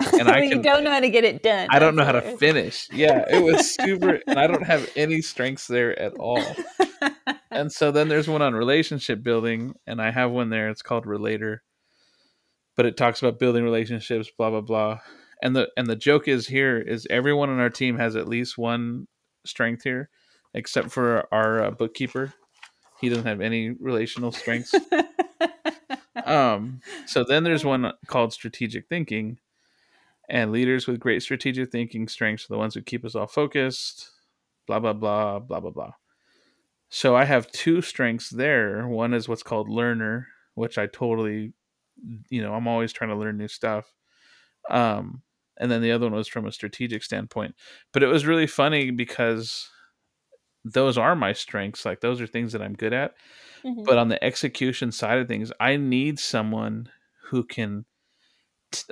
And 0.00 0.28
I 0.28 0.48
can, 0.48 0.62
don't 0.62 0.84
know 0.84 0.90
how 0.90 1.00
to 1.00 1.10
get 1.10 1.24
it 1.24 1.42
done. 1.42 1.68
I 1.70 1.78
don't 1.78 1.96
know 1.96 2.04
how 2.04 2.12
to 2.12 2.36
finish. 2.38 2.88
Yeah, 2.92 3.24
it 3.28 3.42
was 3.42 3.74
super, 3.74 4.20
and 4.26 4.38
I 4.38 4.46
don't 4.46 4.66
have 4.66 4.90
any 4.96 5.20
strengths 5.22 5.66
there 5.66 5.98
at 5.98 6.14
all. 6.14 6.42
And 7.50 7.72
so 7.72 7.90
then 7.90 8.08
there's 8.08 8.28
one 8.28 8.42
on 8.42 8.54
relationship 8.54 9.22
building, 9.22 9.74
and 9.86 10.00
I 10.00 10.10
have 10.10 10.30
one 10.30 10.50
there. 10.50 10.68
It's 10.68 10.82
called 10.82 11.06
Relator, 11.06 11.62
but 12.76 12.86
it 12.86 12.96
talks 12.96 13.20
about 13.20 13.38
building 13.38 13.64
relationships, 13.64 14.30
blah 14.36 14.50
blah 14.50 14.60
blah. 14.60 15.00
And 15.42 15.56
the 15.56 15.68
and 15.76 15.86
the 15.88 15.96
joke 15.96 16.28
is 16.28 16.46
here 16.46 16.78
is 16.78 17.06
everyone 17.10 17.50
on 17.50 17.58
our 17.58 17.70
team 17.70 17.96
has 17.98 18.16
at 18.16 18.28
least 18.28 18.58
one 18.58 19.08
strength 19.44 19.82
here, 19.82 20.10
except 20.54 20.90
for 20.90 21.26
our 21.32 21.64
uh, 21.64 21.70
bookkeeper. 21.70 22.32
He 23.00 23.08
doesn't 23.08 23.26
have 23.26 23.40
any 23.40 23.70
relational 23.70 24.30
strengths. 24.30 24.74
um, 26.24 26.80
so 27.06 27.24
then 27.24 27.44
there's 27.44 27.64
one 27.64 27.92
called 28.06 28.32
strategic 28.32 28.88
thinking, 28.88 29.38
and 30.28 30.52
leaders 30.52 30.86
with 30.86 31.00
great 31.00 31.22
strategic 31.22 31.70
thinking 31.72 32.08
strengths 32.08 32.44
are 32.44 32.54
the 32.54 32.58
ones 32.58 32.74
who 32.74 32.82
keep 32.82 33.04
us 33.04 33.14
all 33.14 33.26
focused. 33.26 34.10
Blah 34.66 34.80
blah 34.80 34.92
blah 34.94 35.38
blah 35.40 35.60
blah 35.60 35.70
blah. 35.70 35.92
So 36.90 37.16
I 37.16 37.24
have 37.24 37.50
two 37.52 37.82
strengths 37.82 38.30
there. 38.30 38.88
One 38.88 39.14
is 39.14 39.28
what's 39.28 39.42
called 39.42 39.68
learner, 39.68 40.28
which 40.54 40.78
I 40.78 40.86
totally, 40.86 41.52
you 42.30 42.42
know, 42.42 42.54
I'm 42.54 42.68
always 42.68 42.92
trying 42.92 43.10
to 43.10 43.16
learn 43.16 43.36
new 43.38 43.48
stuff. 43.48 43.92
Um, 44.70 45.22
and 45.58 45.70
then 45.70 45.82
the 45.82 45.92
other 45.92 46.06
one 46.06 46.14
was 46.14 46.28
from 46.28 46.46
a 46.46 46.52
strategic 46.52 47.02
standpoint. 47.02 47.56
But 47.92 48.02
it 48.02 48.08
was 48.08 48.26
really 48.26 48.46
funny 48.46 48.90
because 48.90 49.70
those 50.64 50.98
are 50.98 51.16
my 51.16 51.32
strengths. 51.32 51.84
Like 51.84 52.00
those 52.00 52.20
are 52.20 52.26
things 52.26 52.52
that 52.52 52.62
I'm 52.62 52.74
good 52.74 52.92
at. 52.92 53.14
Mhm. 53.64 53.84
But 53.84 53.98
on 53.98 54.08
the 54.08 54.22
execution 54.24 54.92
side 54.92 55.18
of 55.18 55.28
things, 55.28 55.52
I 55.60 55.76
need 55.76 56.18
someone 56.18 56.90
who 57.24 57.44
can, 57.44 57.86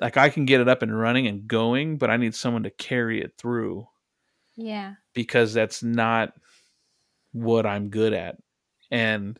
like, 0.00 0.16
I 0.16 0.28
can 0.30 0.45
get 0.45 0.61
it 0.61 0.68
up 0.68 0.83
and 0.83 0.99
running 0.99 1.26
and 1.26 1.47
going, 1.47 1.99
but 1.99 2.11
I 2.11 2.16
need 2.16 2.35
someone 2.35 2.62
to 2.64 2.71
carry 2.71 3.21
it 3.23 3.33
through 3.38 3.87
yeah. 4.56 4.95
because 5.14 5.52
that's 5.54 5.83
not 5.83 6.33
what 7.33 7.66
I'm 7.66 7.88
good 7.90 8.12
at. 8.12 8.37
And 8.90 9.38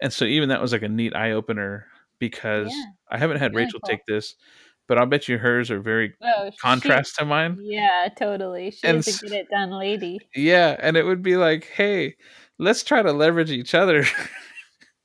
and 0.00 0.12
so 0.12 0.24
even 0.24 0.50
that 0.50 0.60
was 0.60 0.72
like 0.72 0.82
a 0.82 0.88
neat 0.88 1.14
eye 1.16 1.32
opener 1.32 1.86
because 2.18 2.68
Yeah, 2.70 2.84
I 3.10 3.18
haven't 3.18 3.38
had 3.38 3.52
really 3.54 3.64
Rachel 3.66 3.80
cool. 3.80 3.90
take 3.90 4.04
this, 4.06 4.34
but 4.88 4.98
I'll 4.98 5.06
bet 5.06 5.28
you 5.28 5.38
hers 5.38 5.70
are 5.70 5.80
very 5.80 6.14
Oh, 6.22 6.50
she- 6.50 6.56
contrast 6.58 7.16
to 7.16 7.24
mine. 7.24 7.58
yeah, 7.62 8.08
totally. 8.16 8.70
She 8.70 8.86
And 8.86 9.00
a 9.00 9.02
get 9.02 9.32
it 9.32 9.48
done 9.50 9.70
lady. 9.70 10.18
Yeah, 10.34 10.76
and 10.78 10.96
it 10.96 11.04
would 11.04 11.22
be 11.22 11.36
like, 11.36 11.64
hey, 11.66 12.16
let's 12.58 12.82
try 12.84 13.02
to 13.02 13.12
leverage 13.12 13.50
each 13.50 13.74
other 13.74 14.04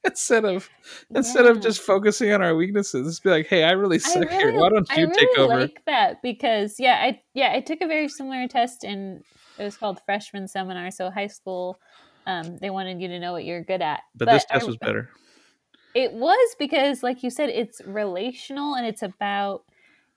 instead 0.06 0.46
of 0.46 0.70
instead 1.14 1.46
of 1.46 1.62
just 1.62 1.82
focusing 1.82 2.32
on 2.32 2.42
our 2.42 2.56
weaknesses. 2.56 3.06
Let's 3.06 3.20
be 3.20 3.30
like, 3.30 3.48
hey, 3.48 3.64
I 3.64 3.72
really 3.72 3.98
I 3.98 4.00
suck 4.00 4.30
here. 4.30 4.48
really, 4.48 4.58
Why 4.58 4.70
don't 4.70 4.92
I 4.92 5.00
you 5.00 5.08
take 5.08 5.28
really 5.38 5.40
over? 5.44 5.60
like 5.60 5.82
that 5.86 6.22
because 6.22 6.80
yeah, 6.80 6.96
I 7.02 7.22
yeah, 7.34 7.52
I 7.54 7.62
took 7.62 7.82
a 7.82 7.88
very 7.88 8.10
similar 8.10 8.48
test 8.48 8.84
in 8.84 9.24
it 9.58 9.64
was 9.64 9.78
called 9.78 10.00
freshman 10.06 10.48
seminar. 10.48 10.90
So 10.92 11.12
high 11.12 11.28
school, 11.28 11.80
um, 12.26 12.58
they 12.58 12.70
wanted 12.70 13.00
you 13.02 13.08
to 13.10 13.20
know 13.20 13.32
what 13.32 13.46
you're 13.46 13.64
good 13.64 13.82
at. 13.82 14.02
but 14.16 14.30
this 14.30 14.46
I- 14.50 14.54
test 14.56 14.68
was 14.68 14.78
better. 14.78 15.10
It 15.94 16.14
was 16.14 16.56
because, 16.58 17.04
like 17.04 17.22
you 17.22 17.30
said, 17.30 17.50
it's 17.50 17.82
relational 17.86 18.76
and 18.76 18.88
it's 18.88 19.04
about 19.04 19.66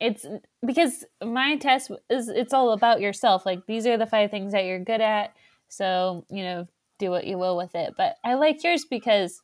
it's 0.01 0.25
because 0.65 1.05
my 1.25 1.57
test 1.57 1.91
is 2.09 2.29
it's 2.29 2.53
all 2.53 2.73
about 2.73 3.01
yourself. 3.01 3.45
Like 3.45 3.67
these 3.67 3.87
are 3.87 3.97
the 3.97 4.07
five 4.07 4.31
things 4.31 4.53
that 4.53 4.65
you're 4.65 4.79
good 4.85 5.01
at. 5.01 5.35
So 5.69 6.25
you 6.31 6.45
know, 6.45 6.69
do 6.99 7.11
what 7.11 7.27
you 7.27 7.39
will 7.39 7.57
with 7.57 7.75
it. 7.75 7.95
But 7.97 8.17
I 8.25 8.35
like 8.35 8.63
yours 8.63 8.85
because 8.89 9.41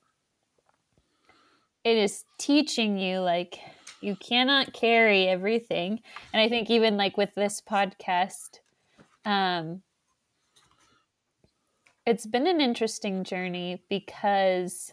it 1.84 1.96
is 1.96 2.25
teaching 2.38 2.99
you 2.99 3.20
like 3.20 3.58
you 4.00 4.16
cannot 4.16 4.72
carry 4.72 5.26
everything. 5.28 6.00
And 6.32 6.40
I 6.40 6.49
think 6.49 6.70
even 6.70 6.96
like 6.96 7.16
with 7.16 7.34
this 7.34 7.60
podcast, 7.60 8.60
um, 9.25 9.82
it's 12.06 12.26
been 12.26 12.46
an 12.46 12.60
interesting 12.60 13.25
journey 13.25 13.82
because 13.88 14.92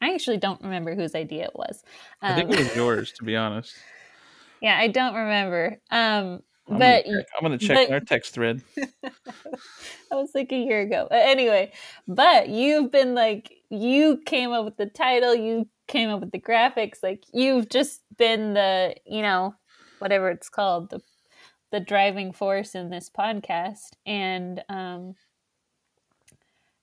I 0.00 0.14
actually 0.14 0.38
don't 0.38 0.62
remember 0.62 0.94
whose 0.94 1.14
idea 1.14 1.44
it 1.44 1.54
was. 1.54 1.82
I 2.22 2.34
think 2.34 2.48
Um, 2.48 2.54
it 2.54 2.58
was 2.60 2.76
yours, 2.76 3.12
to 3.12 3.24
be 3.24 3.36
honest. 3.36 3.74
yeah, 4.62 4.78
I 4.78 4.88
don't 4.88 5.14
remember. 5.14 5.80
Um, 5.90 6.42
I'm 6.70 6.78
but 6.78 7.04
gonna 7.04 7.16
check, 7.18 7.26
I'm 7.38 7.42
gonna 7.42 7.58
check 7.58 7.88
but- 7.88 7.92
our 7.92 8.00
text 8.00 8.34
thread. 8.34 8.62
that 8.76 9.12
was 10.12 10.30
like 10.34 10.52
a 10.52 10.56
year 10.56 10.80
ago. 10.80 11.06
But 11.10 11.20
anyway, 11.20 11.72
but 12.06 12.48
you've 12.48 12.90
been 12.90 13.14
like 13.14 13.52
you 13.70 14.20
came 14.24 14.52
up 14.52 14.64
with 14.64 14.76
the 14.76 14.86
title, 14.86 15.34
you 15.34 15.68
came 15.88 16.10
up 16.10 16.20
with 16.20 16.32
the 16.32 16.40
graphics, 16.40 17.02
like 17.02 17.24
you've 17.32 17.68
just 17.68 18.02
been 18.16 18.54
the, 18.54 18.94
you 19.06 19.22
know, 19.22 19.54
whatever 19.98 20.30
it's 20.30 20.48
called, 20.48 20.90
the 20.90 21.00
the 21.70 21.80
driving 21.80 22.32
force 22.32 22.74
in 22.74 22.90
this 22.90 23.10
podcast. 23.10 23.90
And 24.06 24.62
um 24.68 25.16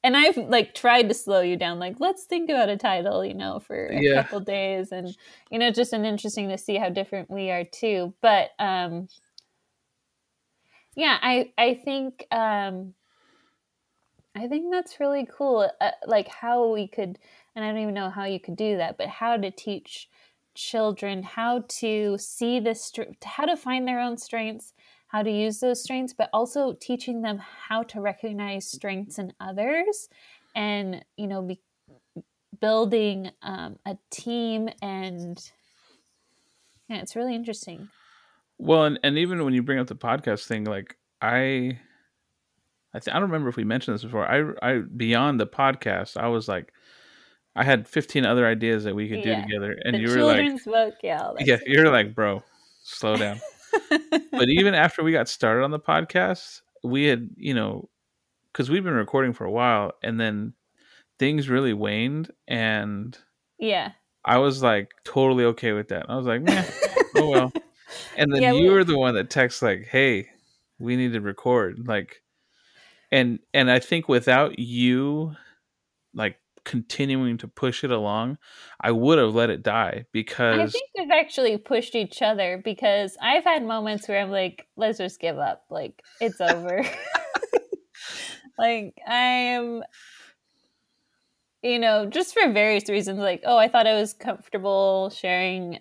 and 0.03 0.15
I've 0.15 0.37
like 0.37 0.75
tried 0.75 1.07
to 1.09 1.15
slow 1.15 1.41
you 1.41 1.57
down, 1.57 1.79
like 1.79 1.99
let's 1.99 2.25
think 2.25 2.49
about 2.49 2.69
a 2.69 2.77
title, 2.77 3.25
you 3.25 3.33
know, 3.33 3.59
for 3.59 3.87
a 3.87 4.03
Yeah. 4.03 4.13
couple 4.13 4.39
days, 4.39 4.91
and 4.91 5.15
you 5.49 5.57
know, 5.57 5.71
just 5.71 5.93
an 5.93 6.05
interesting 6.05 6.49
to 6.49 6.57
see 6.57 6.75
how 6.77 6.89
different 6.89 7.29
we 7.29 7.49
are 7.49 7.63
too. 7.65 8.13
But 8.21 8.51
um, 8.59 9.07
yeah, 10.95 11.17
I 11.21 11.51
I 11.57 11.73
think 11.83 12.25
um, 12.31 12.93
I 14.35 14.47
think 14.47 14.71
that's 14.71 14.99
really 14.99 15.25
cool. 15.25 15.69
Uh, 15.79 15.91
like 16.05 16.27
how 16.27 16.71
we 16.71 16.87
could, 16.87 17.17
and 17.55 17.63
I 17.63 17.69
don't 17.69 17.81
even 17.81 17.93
know 17.93 18.09
how 18.09 18.25
you 18.25 18.39
could 18.39 18.55
do 18.55 18.77
that, 18.77 18.97
but 18.97 19.07
how 19.07 19.37
to 19.37 19.51
teach 19.51 20.09
children 20.55 21.21
how 21.21 21.63
to 21.67 22.17
see 22.17 22.61
the 22.61 22.73
str- 22.73 23.11
how 23.23 23.45
to 23.45 23.57
find 23.57 23.85
their 23.85 23.99
own 23.99 24.17
strengths 24.17 24.71
how 25.07 25.21
to 25.21 25.29
use 25.29 25.59
those 25.59 25.83
strengths 25.83 26.13
but 26.13 26.29
also 26.31 26.71
teaching 26.79 27.21
them 27.21 27.37
how 27.37 27.83
to 27.83 27.99
recognize 27.99 28.65
strengths 28.65 29.19
in 29.19 29.33
others 29.41 30.07
and 30.55 31.03
you 31.17 31.27
know 31.27 31.41
be 31.41 31.59
building 32.61 33.29
um, 33.41 33.77
a 33.85 33.97
team 34.09 34.69
and 34.81 35.51
yeah 36.87 37.01
it's 37.01 37.17
really 37.17 37.35
interesting 37.35 37.89
Well, 38.57 38.85
and, 38.85 38.99
and 39.03 39.17
even 39.17 39.43
when 39.43 39.53
you 39.53 39.63
bring 39.63 39.79
up 39.79 39.87
the 39.87 39.95
podcast 39.95 40.45
thing, 40.45 40.63
like 40.63 40.97
I, 41.21 41.79
I, 42.93 42.99
th- 42.99 43.09
I 43.13 43.19
don't 43.19 43.23
remember 43.23 43.49
if 43.49 43.57
we 43.57 43.65
mentioned 43.65 43.95
this 43.95 44.03
before. 44.03 44.25
I, 44.25 44.53
I 44.61 44.79
beyond 44.79 45.39
the 45.39 45.47
podcast, 45.47 46.15
I 46.15 46.27
was 46.27 46.47
like, 46.47 46.71
I 47.55 47.63
had 47.63 47.87
fifteen 47.87 48.25
other 48.25 48.45
ideas 48.45 48.83
that 48.83 48.95
we 48.95 49.07
could 49.09 49.21
do 49.23 49.29
Yeah. 49.29 49.41
together, 49.43 49.75
and 49.83 49.95
the 49.95 49.99
you 49.99 50.09
were 50.09 50.23
like, 50.23 50.63
book 50.65 50.95
yeah 51.03 51.31
yeah, 51.39 51.57
you're 51.65 51.89
like, 51.89 52.13
bro, 52.13 52.43
slow 52.83 53.15
down. 53.17 53.39
but 54.31 54.47
even 54.49 54.73
after 54.73 55.03
we 55.03 55.11
got 55.11 55.27
started 55.29 55.63
on 55.63 55.71
the 55.71 55.79
podcast, 55.79 56.61
we 56.83 57.05
had, 57.05 57.29
you 57.37 57.53
know, 57.53 57.89
because 58.51 58.69
we've 58.69 58.83
been 58.83 58.93
recording 58.93 59.33
for 59.33 59.45
a 59.45 59.51
while, 59.51 59.93
and 60.03 60.19
then 60.19 60.53
things 61.19 61.49
really 61.49 61.73
waned, 61.73 62.31
and 62.47 63.17
yeah 63.57 63.91
I 64.25 64.39
was 64.39 64.61
like 64.63 64.91
totally 65.05 65.45
okay 65.45 65.71
with 65.71 65.87
that. 65.89 66.09
I 66.09 66.15
was 66.17 66.25
like, 66.25 66.41
meh, 66.41 66.65
oh 67.15 67.29
well. 67.29 67.53
And 68.17 68.33
then 68.33 68.41
Yeah, 68.41 68.51
you 68.53 68.63
we- 68.63 68.69
were 68.69 68.83
the 68.83 68.97
one 68.97 69.13
that 69.15 69.29
texts 69.29 69.61
like, 69.61 69.85
"Hey, 69.89 70.27
we 70.79 70.95
need 70.97 71.13
to 71.13 71.21
record." 71.21 71.87
Like, 71.87 72.21
and 73.11 73.39
and 73.53 73.69
I 73.69 73.79
think 73.79 74.09
without 74.09 74.57
you, 74.59 75.35
like 76.13 76.37
continuing 76.65 77.37
to 77.37 77.47
push 77.47 77.83
it 77.83 77.91
along, 77.91 78.37
I 78.81 78.91
would 78.91 79.17
have 79.17 79.33
let 79.33 79.49
it 79.49 79.63
die 79.63 80.05
because 80.11 80.59
I 80.59 80.67
think 80.67 80.89
we've 80.97 81.11
actually 81.11 81.57
pushed 81.57 81.95
each 81.95 82.21
other 82.21 82.61
because 82.63 83.17
I've 83.21 83.45
had 83.45 83.63
moments 83.63 84.07
where 84.07 84.21
I'm 84.21 84.31
like, 84.31 84.67
let's 84.75 84.97
just 84.97 85.19
give 85.19 85.37
up. 85.37 85.63
Like, 85.69 86.01
it's 86.19 86.41
over. 86.41 86.83
like, 88.57 88.97
I 89.07 89.21
am, 89.21 89.83
you 91.61 91.79
know, 91.79 92.07
just 92.07 92.33
for 92.33 92.51
various 92.51 92.89
reasons. 92.89 93.19
Like, 93.19 93.43
oh, 93.45 93.57
I 93.57 93.67
thought 93.67 93.87
I 93.87 93.93
was 93.93 94.13
comfortable 94.13 95.09
sharing 95.11 95.79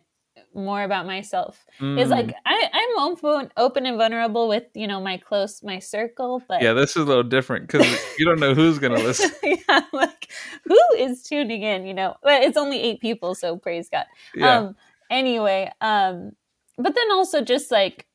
more 0.55 0.83
about 0.83 1.07
myself. 1.07 1.65
It's 1.97 2.11
Mm, 2.11 2.11
like, 2.11 2.35
I, 2.47 2.71
I'm 2.73 2.99
open, 2.99 3.51
open 3.57 3.87
and 3.87 3.97
vulnerable 3.97 4.49
with, 4.49 4.65
you 4.75 4.87
know, 4.87 5.01
my 5.01 5.17
close, 5.17 5.63
my 5.63 5.79
circle. 5.79 6.43
But 6.49 6.63
yeah, 6.63 6.73
this 6.73 6.91
is 6.91 7.05
a 7.05 7.05
little 7.05 7.23
different 7.23 7.67
because 7.67 7.87
you 8.19 8.27
don't 8.27 8.41
know 8.41 8.55
who's 8.55 8.79
gonna 8.79 8.99
listen. 9.03 9.31
yeah, 9.43 9.81
like, 9.93 10.31
who 10.65 10.79
is 10.97 11.23
tuning 11.23 11.63
in, 11.63 11.87
you 11.87 11.95
know? 11.95 12.15
But 12.23 12.43
it's 12.43 12.57
only 12.57 12.81
eight 12.81 13.01
people, 13.01 13.35
so 13.35 13.57
praise 13.57 13.89
God 13.89 14.07
Yeah, 14.35 14.59
um 14.59 14.77
anyway 15.11 15.71
um 15.81 16.33
but 16.79 16.95
then 16.95 17.13
also 17.13 17.41
just 17.41 17.71
like 17.71 18.07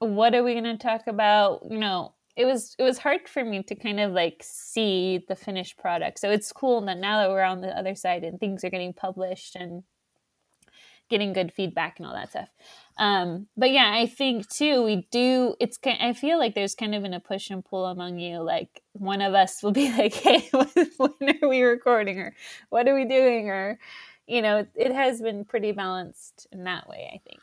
what 0.00 0.34
are 0.34 0.44
we 0.44 0.52
going 0.52 0.64
to 0.64 0.76
talk 0.76 1.06
about 1.06 1.62
you 1.70 1.78
know 1.78 2.14
it 2.36 2.44
was 2.44 2.76
it 2.78 2.82
was 2.84 2.98
hard 2.98 3.28
for 3.28 3.44
me 3.44 3.62
to 3.64 3.74
kind 3.74 3.98
of 3.98 4.12
like 4.12 4.40
see 4.44 5.24
the 5.28 5.34
finished 5.34 5.76
product 5.76 6.20
so 6.20 6.30
it's 6.30 6.52
cool 6.52 6.80
that 6.82 6.98
now 6.98 7.20
that 7.20 7.30
we're 7.30 7.42
on 7.42 7.60
the 7.60 7.76
other 7.76 7.94
side 7.94 8.22
and 8.22 8.38
things 8.38 8.62
are 8.62 8.70
getting 8.70 8.92
published 8.92 9.56
and 9.56 9.82
getting 11.08 11.32
good 11.32 11.52
feedback 11.52 11.98
and 11.98 12.06
all 12.06 12.14
that 12.14 12.30
stuff. 12.30 12.48
Um 12.96 13.46
but 13.56 13.70
yeah 13.70 13.92
i 13.94 14.06
think 14.06 14.48
too 14.48 14.82
we 14.82 15.06
do 15.12 15.54
it's 15.60 15.78
i 15.84 16.12
feel 16.12 16.36
like 16.36 16.56
there's 16.56 16.74
kind 16.74 16.96
of 16.96 17.02
been 17.02 17.14
a 17.14 17.20
push 17.20 17.48
and 17.48 17.64
pull 17.64 17.86
among 17.86 18.18
you 18.18 18.40
like 18.40 18.82
one 18.92 19.22
of 19.22 19.34
us 19.34 19.62
will 19.62 19.70
be 19.70 19.92
like 19.96 20.14
hey 20.14 20.48
when 20.52 21.38
are 21.42 21.48
we 21.48 21.62
recording 21.62 22.18
or 22.18 22.34
what 22.70 22.88
are 22.88 22.96
we 22.96 23.04
doing 23.04 23.50
or 23.50 23.78
you 24.26 24.42
know 24.42 24.66
it 24.74 24.92
has 24.92 25.22
been 25.22 25.44
pretty 25.44 25.70
balanced 25.70 26.48
in 26.50 26.64
that 26.64 26.88
way 26.88 27.08
i 27.14 27.18
think. 27.28 27.40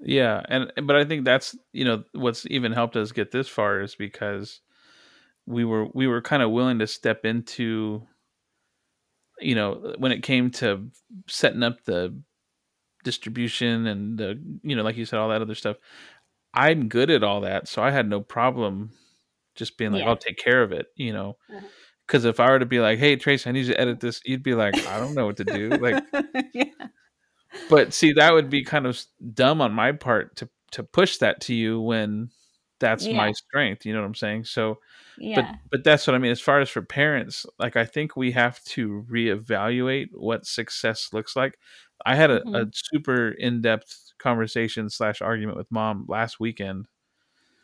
Yeah, 0.00 0.42
and 0.48 0.72
but 0.84 0.96
I 0.96 1.04
think 1.04 1.24
that's 1.24 1.56
you 1.72 1.84
know 1.84 2.04
what's 2.12 2.46
even 2.50 2.72
helped 2.72 2.96
us 2.96 3.12
get 3.12 3.32
this 3.32 3.48
far 3.48 3.80
is 3.80 3.94
because 3.94 4.60
we 5.46 5.64
were 5.64 5.88
we 5.92 6.06
were 6.06 6.22
kind 6.22 6.42
of 6.42 6.50
willing 6.50 6.78
to 6.78 6.86
step 6.86 7.24
into 7.24 8.06
you 9.40 9.54
know 9.54 9.94
when 9.98 10.12
it 10.12 10.22
came 10.22 10.50
to 10.52 10.88
setting 11.26 11.62
up 11.62 11.84
the 11.84 12.16
distribution 13.08 13.86
and 13.86 14.18
the 14.18 14.28
you 14.62 14.76
know 14.76 14.82
like 14.82 14.96
you 14.98 15.06
said 15.06 15.18
all 15.18 15.30
that 15.30 15.40
other 15.42 15.54
stuff 15.54 15.76
i'm 16.52 16.88
good 16.88 17.10
at 17.10 17.22
all 17.24 17.40
that 17.40 17.66
so 17.66 17.82
i 17.82 17.90
had 17.90 18.06
no 18.08 18.20
problem 18.20 18.90
just 19.54 19.78
being 19.78 19.92
like 19.92 20.02
Yeah. 20.02 20.08
i'll 20.10 20.16
take 20.28 20.36
care 20.38 20.62
of 20.62 20.72
it 20.72 20.86
you 20.94 21.12
know 21.12 21.30
Uh-huh. 21.50 21.66
because 22.06 22.24
if 22.26 22.38
i 22.38 22.50
were 22.50 22.58
to 22.58 22.66
be 22.66 22.80
like 22.80 22.98
hey 22.98 23.16
trace 23.16 23.46
i 23.46 23.52
need 23.52 23.64
you 23.66 23.72
to 23.72 23.80
edit 23.80 24.00
this 24.00 24.20
you'd 24.26 24.42
be 24.42 24.54
like 24.54 24.74
i 24.86 24.98
don't 25.00 25.14
know 25.14 25.24
what 25.26 25.38
to 25.38 25.44
do 25.44 25.70
like 25.86 26.04
yeah 26.52 26.64
but 27.70 27.94
see 27.94 28.12
that 28.12 28.32
would 28.34 28.50
be 28.50 28.62
kind 28.62 28.86
of 28.86 29.00
dumb 29.32 29.60
on 29.62 29.72
my 29.72 29.92
part 29.92 30.36
to 30.36 30.48
to 30.72 30.82
push 30.82 31.16
that 31.18 31.40
to 31.40 31.54
you 31.54 31.80
when 31.80 32.28
that's 32.80 33.06
my 33.16 33.32
strength 33.32 33.86
you 33.86 33.92
know 33.94 34.00
what 34.00 34.06
i'm 34.06 34.14
saying 34.14 34.44
so 34.44 34.78
yeah 35.18 35.40
but 35.40 35.54
but 35.70 35.84
that's 35.84 36.06
what 36.06 36.14
I 36.14 36.18
mean. 36.18 36.30
As 36.30 36.40
far 36.40 36.60
as 36.60 36.70
for 36.70 36.80
parents, 36.82 37.44
like 37.58 37.74
I 37.76 37.84
think 37.84 38.16
we 38.16 38.30
have 38.32 38.62
to 38.76 39.04
reevaluate 39.10 40.08
what 40.12 40.46
success 40.46 41.10
looks 41.12 41.34
like. 41.36 41.58
I 42.06 42.16
had 42.16 42.30
a, 42.30 42.44
a 42.54 42.66
Mhm. 42.66 42.70
super 42.72 43.30
in 43.30 43.60
depth 43.62 44.12
conversation 44.18 44.90
slash 44.90 45.22
argument 45.22 45.58
with 45.58 45.70
mom 45.70 46.06
last 46.08 46.40
weekend. 46.40 46.88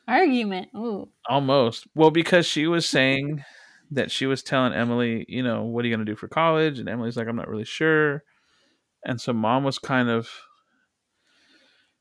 argument 0.09 0.71
ooh 0.75 1.13
Almost 1.29 1.87
well 1.95 2.11
because 2.11 2.45
she 2.47 2.67
was 2.67 2.87
saying 2.87 3.43
that 3.91 4.11
she 4.11 4.27
was 4.27 4.43
telling 4.43 4.75
Emily, 4.75 5.25
you 5.29 5.43
know, 5.43 5.63
what 5.65 5.85
are 5.85 5.89
you 5.89 5.95
going 5.97 6.05
to 6.05 6.11
do 6.13 6.17
for 6.17 6.29
college? 6.29 6.79
And 6.79 6.89
Emily's 6.89 7.17
like, 7.17 7.29
I'm 7.29 7.37
not 7.37 7.49
really 7.49 7.65
sure. 7.65 8.25
And 9.07 9.21
so 9.21 9.33
mom 9.33 9.65
was 9.65 9.79
kind 9.79 10.11
of 10.11 10.31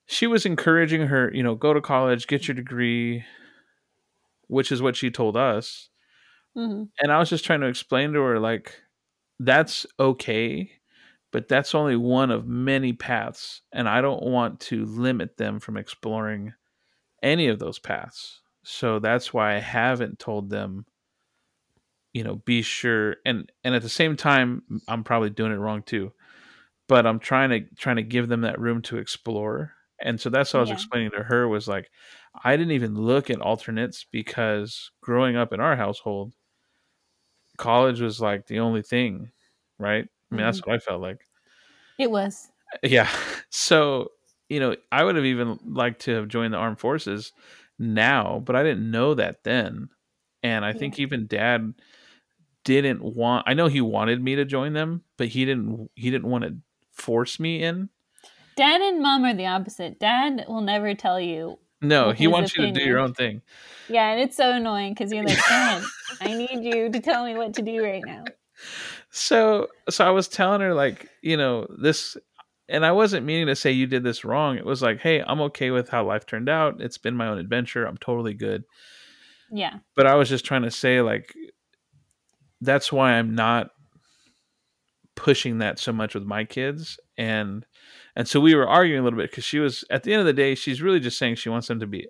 she 0.06 0.28
was 0.28 0.46
encouraging 0.46 1.08
her, 1.08 1.32
you 1.34 1.44
know, 1.44 1.56
go 1.56 1.74
to 1.74 1.82
college, 1.82 2.28
get 2.28 2.48
your 2.48 2.56
degree, 2.56 3.24
which 4.48 4.72
is 4.72 4.82
what 4.82 4.96
she 4.96 5.10
told 5.12 5.36
us. 5.36 5.90
hmm 6.56 6.84
and 7.02 7.12
I 7.12 7.20
was 7.20 7.30
just 7.30 7.46
trying 7.46 7.62
to 7.62 7.68
explain 7.68 8.14
to 8.14 8.22
her 8.22 8.40
like 8.40 8.82
that's 9.40 9.86
okay, 10.00 10.72
but 11.34 11.50
that's 11.50 11.76
only 11.76 11.98
one 11.98 12.32
of 12.32 12.48
many 12.48 12.94
paths, 12.94 13.64
and 13.74 13.90
I 13.90 14.02
don't 14.02 14.24
want 14.24 14.62
to 14.62 14.86
limit 14.86 15.38
them 15.38 15.60
from 15.62 15.78
exploring 15.78 16.56
any 17.24 17.48
of 17.48 17.60
those 17.60 17.80
paths. 17.80 18.42
So 18.64 19.00
that's 19.00 19.34
why 19.34 19.56
I 19.56 19.60
haven't 19.60 20.20
told 20.20 20.50
them, 20.52 20.86
you 22.14 22.24
know, 22.24 22.36
be 22.36 22.62
sure 22.62 23.18
and 23.26 23.52
and 23.64 23.74
at 23.76 23.82
the 23.82 23.90
same 23.90 24.16
time 24.16 24.82
I'm 24.88 25.04
probably 25.04 25.30
doing 25.30 25.52
it 25.52 25.56
wrong 25.56 25.84
too. 25.84 26.14
But 26.88 27.08
I'm 27.08 27.20
trying 27.20 27.52
to 27.52 27.62
trying 27.76 27.98
to 27.98 28.04
give 28.04 28.30
them 28.30 28.42
that 28.42 28.60
room 28.60 28.82
to 28.84 28.98
explore. 28.98 29.74
And 30.02 30.20
so 30.22 30.30
that's 30.30 30.54
what 30.54 30.60
I 30.60 30.62
was 30.62 30.72
Yeah. 30.72 30.74
explaining 30.74 31.12
to 31.12 31.24
her 31.24 31.48
was 31.48 31.68
like 31.68 31.92
I 32.44 32.58
didn't 32.58 32.74
even 32.74 32.96
look 32.96 33.30
at 33.30 33.42
alternates 33.42 34.06
because 34.06 34.92
growing 35.02 35.36
up 35.38 35.54
in 35.54 35.62
our 35.62 35.76
household, 35.78 36.36
college 37.58 38.02
was 38.02 38.20
like 38.22 38.48
the 38.48 38.60
only 38.60 38.82
thing, 38.82 39.32
right? 39.78 40.08
I 40.34 40.38
mean, 40.38 40.46
that's 40.46 40.66
what 40.66 40.76
I 40.76 40.80
felt 40.80 41.02
like. 41.02 41.20
it 42.00 42.10
was 42.12 42.50
Yeah. 42.82 43.10
So, 43.50 44.10
you 44.50 44.60
know, 44.60 44.76
I 44.92 45.04
would 45.04 45.16
have 45.16 45.26
even 45.26 45.60
liked 45.64 46.02
to 46.02 46.16
have 46.16 46.28
joined 46.28 46.54
the 46.54 46.58
armed 46.58 46.80
forces 46.80 47.32
now, 47.78 48.42
but 48.44 48.56
I 48.56 48.64
didn't 48.64 48.90
know 48.90 49.14
that 49.14 49.44
then. 49.44 49.90
And 50.42 50.66
I 50.66 50.74
think 50.74 51.00
even 51.00 51.28
dad 51.28 51.74
didn't 52.64 53.02
want 53.04 53.44
I 53.48 53.54
know 53.54 53.68
he 53.68 53.80
wanted 53.82 54.22
me 54.24 54.36
to 54.36 54.46
join 54.46 54.74
them, 54.74 55.04
but 55.18 55.28
he 55.28 55.46
didn't 55.46 55.90
he 55.96 56.10
didn't 56.10 56.30
want 56.30 56.44
to 56.46 56.56
force 56.92 57.40
me 57.40 57.62
in. 57.64 57.90
dad 58.56 58.82
and 58.82 59.02
mom 59.02 59.24
are 59.26 59.34
the 59.34 59.46
opposite 59.46 60.00
dad 60.00 60.46
will 60.48 60.62
never 60.62 60.94
tell 60.96 61.20
you 61.20 61.58
No, 61.82 62.12
he 62.12 62.28
wants 62.28 62.56
you 62.56 62.66
to 62.68 62.72
do 62.72 62.82
your 62.84 63.00
own 63.00 63.14
thing. 63.14 63.42
yeah 63.90 64.12
and 64.12 64.22
it's 64.22 64.38
so 64.38 64.52
annoying 64.52 64.94
because 64.94 65.12
you're 65.12 65.24
like 65.26 65.38
dad 65.50 65.84
i 66.22 66.34
need 66.34 66.60
you 66.64 66.90
to 66.92 67.00
tell 67.00 67.26
me 67.26 67.36
what 67.36 67.54
to 67.56 67.62
do 67.62 67.84
right 67.84 68.04
now 68.06 68.24
so 69.10 69.68
so 69.90 70.06
i 70.06 70.10
was 70.10 70.28
telling 70.28 70.62
her 70.62 70.74
like 70.74 71.10
you 71.22 71.38
know 71.38 71.68
this 71.82 72.18
and 72.70 72.86
i 72.86 72.92
wasn't 72.92 73.26
meaning 73.26 73.48
to 73.48 73.56
say 73.56 73.72
you 73.72 73.88
did 73.88 74.04
this 74.04 74.24
wrong. 74.26 74.58
It 74.58 74.66
was 74.66 74.82
like 74.82 75.00
hey 75.00 75.22
i'm 75.22 75.42
okay 75.42 75.72
with 75.72 75.90
how 75.90 76.06
life 76.06 76.26
turned 76.26 76.50
out. 76.50 76.82
It's 76.82 76.98
been 76.98 77.16
my 77.16 77.28
own 77.28 77.38
adventure. 77.38 77.86
I'm 77.86 77.98
totally 77.98 78.34
good. 78.34 78.64
Yeah. 79.52 79.80
But 79.96 80.08
i 80.08 80.16
was 80.16 80.30
just 80.30 80.46
trying 80.46 80.64
to 80.64 80.72
say 80.72 81.02
like 81.02 81.34
that's 82.62 82.92
why 82.92 83.14
i'm 83.14 83.36
not 83.36 83.70
pushing 85.16 85.60
that 85.60 85.80
so 85.80 85.92
much 85.92 86.14
with 86.14 86.24
my 86.24 86.44
kids. 86.44 87.00
And 87.18 87.66
and 88.16 88.28
so 88.28 88.40
we 88.40 88.56
were 88.56 88.68
arguing 88.68 89.02
a 89.02 89.04
little 89.04 89.20
bit 89.20 89.32
because 89.32 89.44
she 89.44 89.60
was 89.60 89.84
at 89.90 90.04
the 90.04 90.14
end 90.14 90.22
of 90.22 90.26
the 90.26 90.34
day 90.34 90.56
she's 90.56 90.82
really 90.82 91.00
just 91.00 91.18
saying 91.18 91.36
she 91.36 91.50
wants 91.50 91.68
them 91.68 91.80
to 91.80 91.88
be 91.88 92.08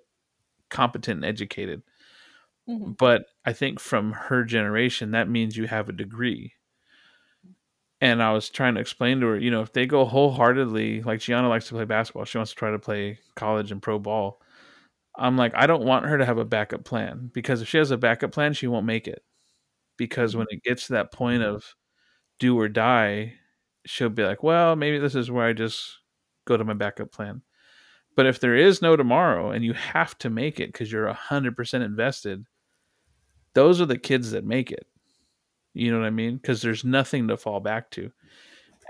competent 0.70 1.18
and 1.18 1.24
educated 1.24 1.82
Mhm. 2.68 2.96
but 2.96 3.26
i 3.44 3.52
think 3.52 3.78
from 3.80 4.12
her 4.12 4.44
generation 4.44 5.10
that 5.10 5.28
means 5.28 5.56
you 5.56 5.66
have 5.66 5.88
a 5.88 5.92
degree. 5.92 6.54
And 8.00 8.22
i 8.22 8.32
was 8.32 8.50
trying 8.50 8.74
to 8.74 8.80
explain 8.80 9.20
to 9.20 9.26
her 9.28 9.38
you 9.38 9.50
know 9.50 9.62
if 9.62 9.72
they 9.72 9.86
go 9.86 10.04
wholeheartedly 10.04 11.02
like 11.02 11.20
gianna 11.20 11.48
likes 11.48 11.68
to 11.68 11.74
play 11.74 11.84
basketball 11.84 12.24
she 12.24 12.38
wants 12.38 12.50
to 12.52 12.56
try 12.56 12.70
to 12.70 12.78
play 12.78 13.18
college 13.36 13.70
and 13.72 13.80
pro 13.80 13.98
ball 13.98 14.40
i'm 15.18 15.36
like 15.36 15.52
i 15.56 15.66
don't 15.66 15.84
want 15.84 16.06
her 16.06 16.18
to 16.18 16.26
have 16.26 16.38
a 16.38 16.44
backup 16.44 16.84
plan 16.84 17.30
because 17.34 17.62
if 17.62 17.68
she 17.68 17.78
has 17.78 17.90
a 17.92 17.98
backup 17.98 18.32
plan 18.32 18.52
she 18.54 18.66
won't 18.68 18.86
make 18.86 19.08
it. 19.08 19.22
Because 19.98 20.36
when 20.36 20.46
it 20.50 20.62
gets 20.64 20.86
to 20.88 20.94
that 20.94 21.12
point 21.12 21.42
of 21.44 21.64
do 22.40 22.58
or 22.58 22.68
die 22.68 23.34
she'll 23.86 24.10
be 24.10 24.24
like 24.24 24.42
well 24.44 24.76
maybe 24.76 24.98
this 24.98 25.14
is 25.16 25.30
where 25.30 25.46
i 25.46 25.52
just 25.54 25.98
go 26.46 26.56
to 26.56 26.64
my 26.64 26.74
backup 26.74 27.12
plan. 27.12 27.42
But 28.16 28.26
if 28.26 28.40
there 28.40 28.56
is 28.56 28.82
no 28.82 28.96
tomorrow 28.96 29.50
and 29.52 29.64
you 29.64 29.74
have 29.74 30.18
to 30.20 30.30
make 30.30 30.60
it 30.60 30.72
because 30.72 30.92
you're 30.92 31.06
100% 31.08 31.84
invested 31.84 32.46
those 33.54 33.80
are 33.80 33.86
the 33.86 33.98
kids 33.98 34.32
that 34.32 34.44
make 34.44 34.70
it. 34.70 34.86
You 35.72 35.90
know 35.90 35.98
what 35.98 36.06
i 36.06 36.10
mean? 36.10 36.36
Because 36.36 36.62
there's 36.62 36.84
nothing 36.84 37.28
to 37.28 37.36
fall 37.36 37.60
back 37.60 37.90
to. 37.92 38.10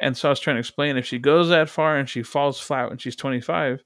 And 0.01 0.17
so 0.17 0.29
i 0.29 0.31
was 0.31 0.41
trying 0.41 0.57
to 0.57 0.61
explain 0.61 0.97
if 0.97 1.07
she 1.07 1.19
goes 1.19 1.49
that 1.49 1.71
far 1.71 1.97
and 1.97 2.09
she 2.09 2.23
falls 2.23 2.61
flat 2.61 2.89
when 2.89 2.99
she's 2.99 3.17
25 3.17 3.83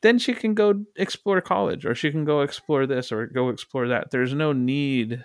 then 0.00 0.18
she 0.18 0.32
can 0.32 0.54
go 0.54 0.84
explore 0.94 1.40
college 1.40 1.84
or 1.84 1.92
she 1.92 2.12
can 2.12 2.24
go 2.24 2.42
explore 2.42 2.86
this 2.86 3.10
or 3.10 3.26
go 3.26 3.48
explore 3.48 3.88
that. 3.88 4.12
There's 4.12 4.32
no 4.32 4.52
need 4.52 5.24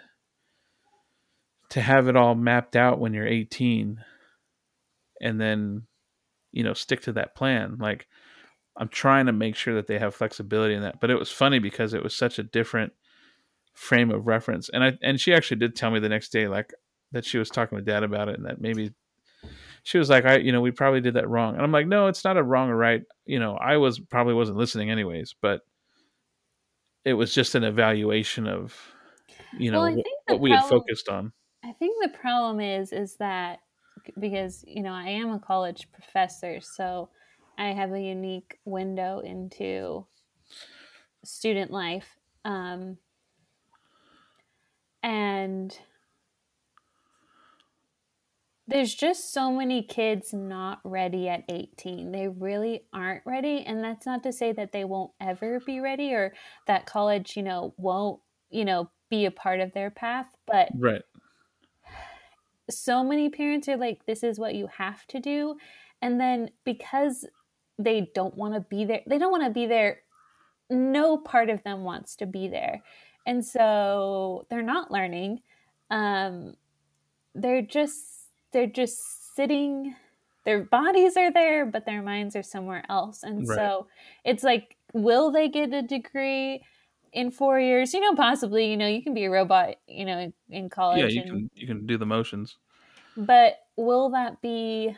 to 1.69 1.81
have 1.81 2.07
it 2.07 2.15
all 2.15 2.33
mapped 2.33 2.75
out 2.75 2.99
when 2.99 3.13
you're 3.13 3.27
18 3.27 3.99
and 5.21 5.39
then 5.39 5.83
you 6.51 6.63
know 6.63 6.73
stick 6.73 7.01
to 7.03 7.13
that 7.13 7.35
plan. 7.35 7.77
Like 7.79 8.07
i'm 8.75 8.87
trying 8.87 9.27
to 9.27 9.31
make 9.31 9.55
sure 9.55 9.75
that 9.75 9.87
they 9.87 9.99
have 9.99 10.15
flexibility 10.15 10.73
in 10.73 10.81
that 10.81 10.99
but 10.99 11.11
it 11.11 11.19
was 11.19 11.31
funny 11.31 11.59
because 11.59 11.93
it 11.93 12.03
was 12.03 12.15
such 12.15 12.39
a 12.39 12.43
different 12.43 12.91
frame 13.73 14.11
of 14.11 14.27
reference. 14.27 14.69
And 14.69 14.83
i 14.83 14.93
and 15.01 15.19
she 15.19 15.33
actually 15.33 15.57
did 15.57 15.75
tell 15.75 15.91
me 15.91 15.99
the 15.99 16.09
next 16.09 16.31
day 16.31 16.47
like 16.47 16.73
that 17.11 17.25
she 17.25 17.37
was 17.37 17.49
talking 17.49 17.75
with 17.75 17.85
dad 17.85 18.03
about 18.03 18.29
it 18.29 18.35
and 18.37 18.45
that 18.45 18.61
maybe 18.61 18.91
she 19.83 19.97
was 19.97 20.09
like 20.09 20.25
i 20.25 20.37
you 20.37 20.51
know 20.51 20.61
we 20.61 20.71
probably 20.71 21.01
did 21.01 21.15
that 21.15 21.29
wrong. 21.29 21.55
And 21.55 21.63
i'm 21.63 21.71
like 21.71 21.87
no 21.87 22.07
it's 22.07 22.23
not 22.23 22.37
a 22.37 22.43
wrong 22.43 22.69
or 22.69 22.77
right. 22.77 23.01
You 23.25 23.39
know 23.39 23.55
i 23.55 23.77
was 23.77 23.99
probably 23.99 24.33
wasn't 24.33 24.57
listening 24.57 24.89
anyways 24.89 25.35
but 25.41 25.61
it 27.05 27.13
was 27.13 27.33
just 27.33 27.55
an 27.55 27.63
evaluation 27.63 28.47
of 28.47 28.75
you 29.59 29.71
know 29.71 29.79
Well, 29.79 29.87
I 29.87 29.91
wh- 29.91 30.03
think 30.03 30.19
the 30.27 30.33
what 30.33 30.41
we 30.41 30.51
had 30.51 30.65
focused 30.65 31.09
on. 31.09 31.33
I 31.63 31.71
think 31.73 32.01
the 32.01 32.17
problem 32.17 32.59
is 32.59 32.91
is 32.91 33.15
that 33.17 33.59
because 34.19 34.63
you 34.67 34.83
know 34.83 34.93
I 34.93 35.09
am 35.09 35.31
a 35.31 35.39
college 35.39 35.87
professor, 35.91 36.59
so 36.61 37.09
I 37.57 37.67
have 37.67 37.91
a 37.93 37.99
unique 38.01 38.59
window 38.65 39.19
into 39.19 40.05
student 41.23 41.71
life, 41.71 42.17
um, 42.45 42.97
and 45.03 45.77
there's 48.65 48.95
just 48.95 49.33
so 49.33 49.51
many 49.51 49.83
kids 49.83 50.33
not 50.33 50.79
ready 50.85 51.27
at 51.27 51.43
18. 51.49 52.11
They 52.11 52.29
really 52.29 52.85
aren't 52.93 53.23
ready, 53.25 53.63
and 53.65 53.83
that's 53.83 54.05
not 54.05 54.23
to 54.23 54.33
say 54.33 54.53
that 54.53 54.71
they 54.71 54.85
won't 54.85 55.11
ever 55.19 55.59
be 55.59 55.79
ready 55.79 56.13
or 56.13 56.33
that 56.65 56.85
college, 56.85 57.35
you 57.37 57.43
know, 57.43 57.73
won't 57.77 58.19
you 58.49 58.65
know 58.65 58.89
be 59.09 59.25
a 59.25 59.31
part 59.31 59.59
of 59.59 59.73
their 59.73 59.91
path, 59.91 60.27
but 60.47 60.69
right 60.75 61.03
so 62.69 63.03
many 63.03 63.29
parents 63.29 63.67
are 63.67 63.77
like 63.77 64.05
this 64.05 64.23
is 64.23 64.39
what 64.39 64.55
you 64.55 64.67
have 64.77 65.05
to 65.07 65.19
do 65.19 65.55
and 66.01 66.19
then 66.19 66.49
because 66.63 67.27
they 67.77 68.09
don't 68.13 68.35
want 68.35 68.53
to 68.53 68.61
be 68.61 68.85
there 68.85 69.01
they 69.07 69.17
don't 69.17 69.31
want 69.31 69.43
to 69.43 69.49
be 69.49 69.65
there 69.65 69.99
no 70.69 71.17
part 71.17 71.49
of 71.49 71.61
them 71.63 71.83
wants 71.83 72.15
to 72.15 72.25
be 72.25 72.47
there 72.47 72.81
and 73.25 73.45
so 73.45 74.45
they're 74.49 74.61
not 74.61 74.91
learning. 74.91 75.41
Um 75.89 76.55
they're 77.35 77.61
just 77.63 78.29
they're 78.51 78.67
just 78.67 79.35
sitting 79.35 79.95
their 80.45 80.63
bodies 80.63 81.17
are 81.17 81.31
there 81.31 81.65
but 81.65 81.85
their 81.85 82.01
minds 82.01 82.35
are 82.35 82.43
somewhere 82.43 82.85
else. 82.89 83.23
And 83.23 83.47
Right. 83.47 83.47
so 83.47 83.87
it's 84.25 84.43
like 84.43 84.77
will 84.93 85.31
they 85.31 85.49
get 85.49 85.73
a 85.73 85.81
degree 85.81 86.63
in 87.13 87.31
four 87.31 87.59
years? 87.59 87.93
You 87.93 88.01
know 88.01 88.15
possibly 88.15 88.69
you 88.71 88.77
know 88.77 88.87
you 88.87 89.03
can 89.03 89.13
be 89.13 89.25
a 89.25 89.31
robot 89.31 89.75
you 89.87 90.05
know 90.05 90.19
in, 90.19 90.33
in 90.49 90.69
college 90.69 91.01
yeah 91.01 91.07
you 91.07 91.23
and 91.23 91.29
can 91.29 91.49
you 91.55 91.67
can 91.67 91.85
do 91.85 91.97
the 91.97 92.05
motions. 92.05 92.57
But 93.15 93.57
will 93.75 94.09
that 94.11 94.41
be 94.41 94.95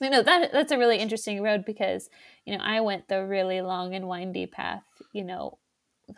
you 0.00 0.10
know 0.10 0.22
that 0.22 0.52
that's 0.52 0.72
a 0.72 0.78
really 0.78 0.98
interesting 0.98 1.42
road 1.42 1.64
because 1.64 2.08
you 2.44 2.56
know 2.56 2.62
i 2.64 2.80
went 2.80 3.08
the 3.08 3.24
really 3.24 3.60
long 3.60 3.94
and 3.94 4.08
windy 4.08 4.46
path 4.46 4.84
you 5.12 5.24
know 5.24 5.58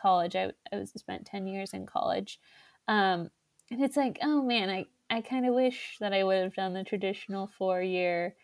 college 0.00 0.36
i, 0.36 0.50
I 0.72 0.76
was 0.76 0.90
spent 0.90 1.26
10 1.26 1.46
years 1.46 1.72
in 1.72 1.86
college 1.86 2.40
um 2.88 3.30
and 3.70 3.82
it's 3.82 3.96
like 3.96 4.18
oh 4.22 4.42
man 4.42 4.70
i 4.70 4.86
i 5.10 5.20
kind 5.20 5.46
of 5.46 5.54
wish 5.54 5.96
that 6.00 6.12
i 6.12 6.24
would 6.24 6.42
have 6.42 6.54
done 6.54 6.74
the 6.74 6.84
traditional 6.84 7.46
four 7.46 7.80
year 7.82 8.36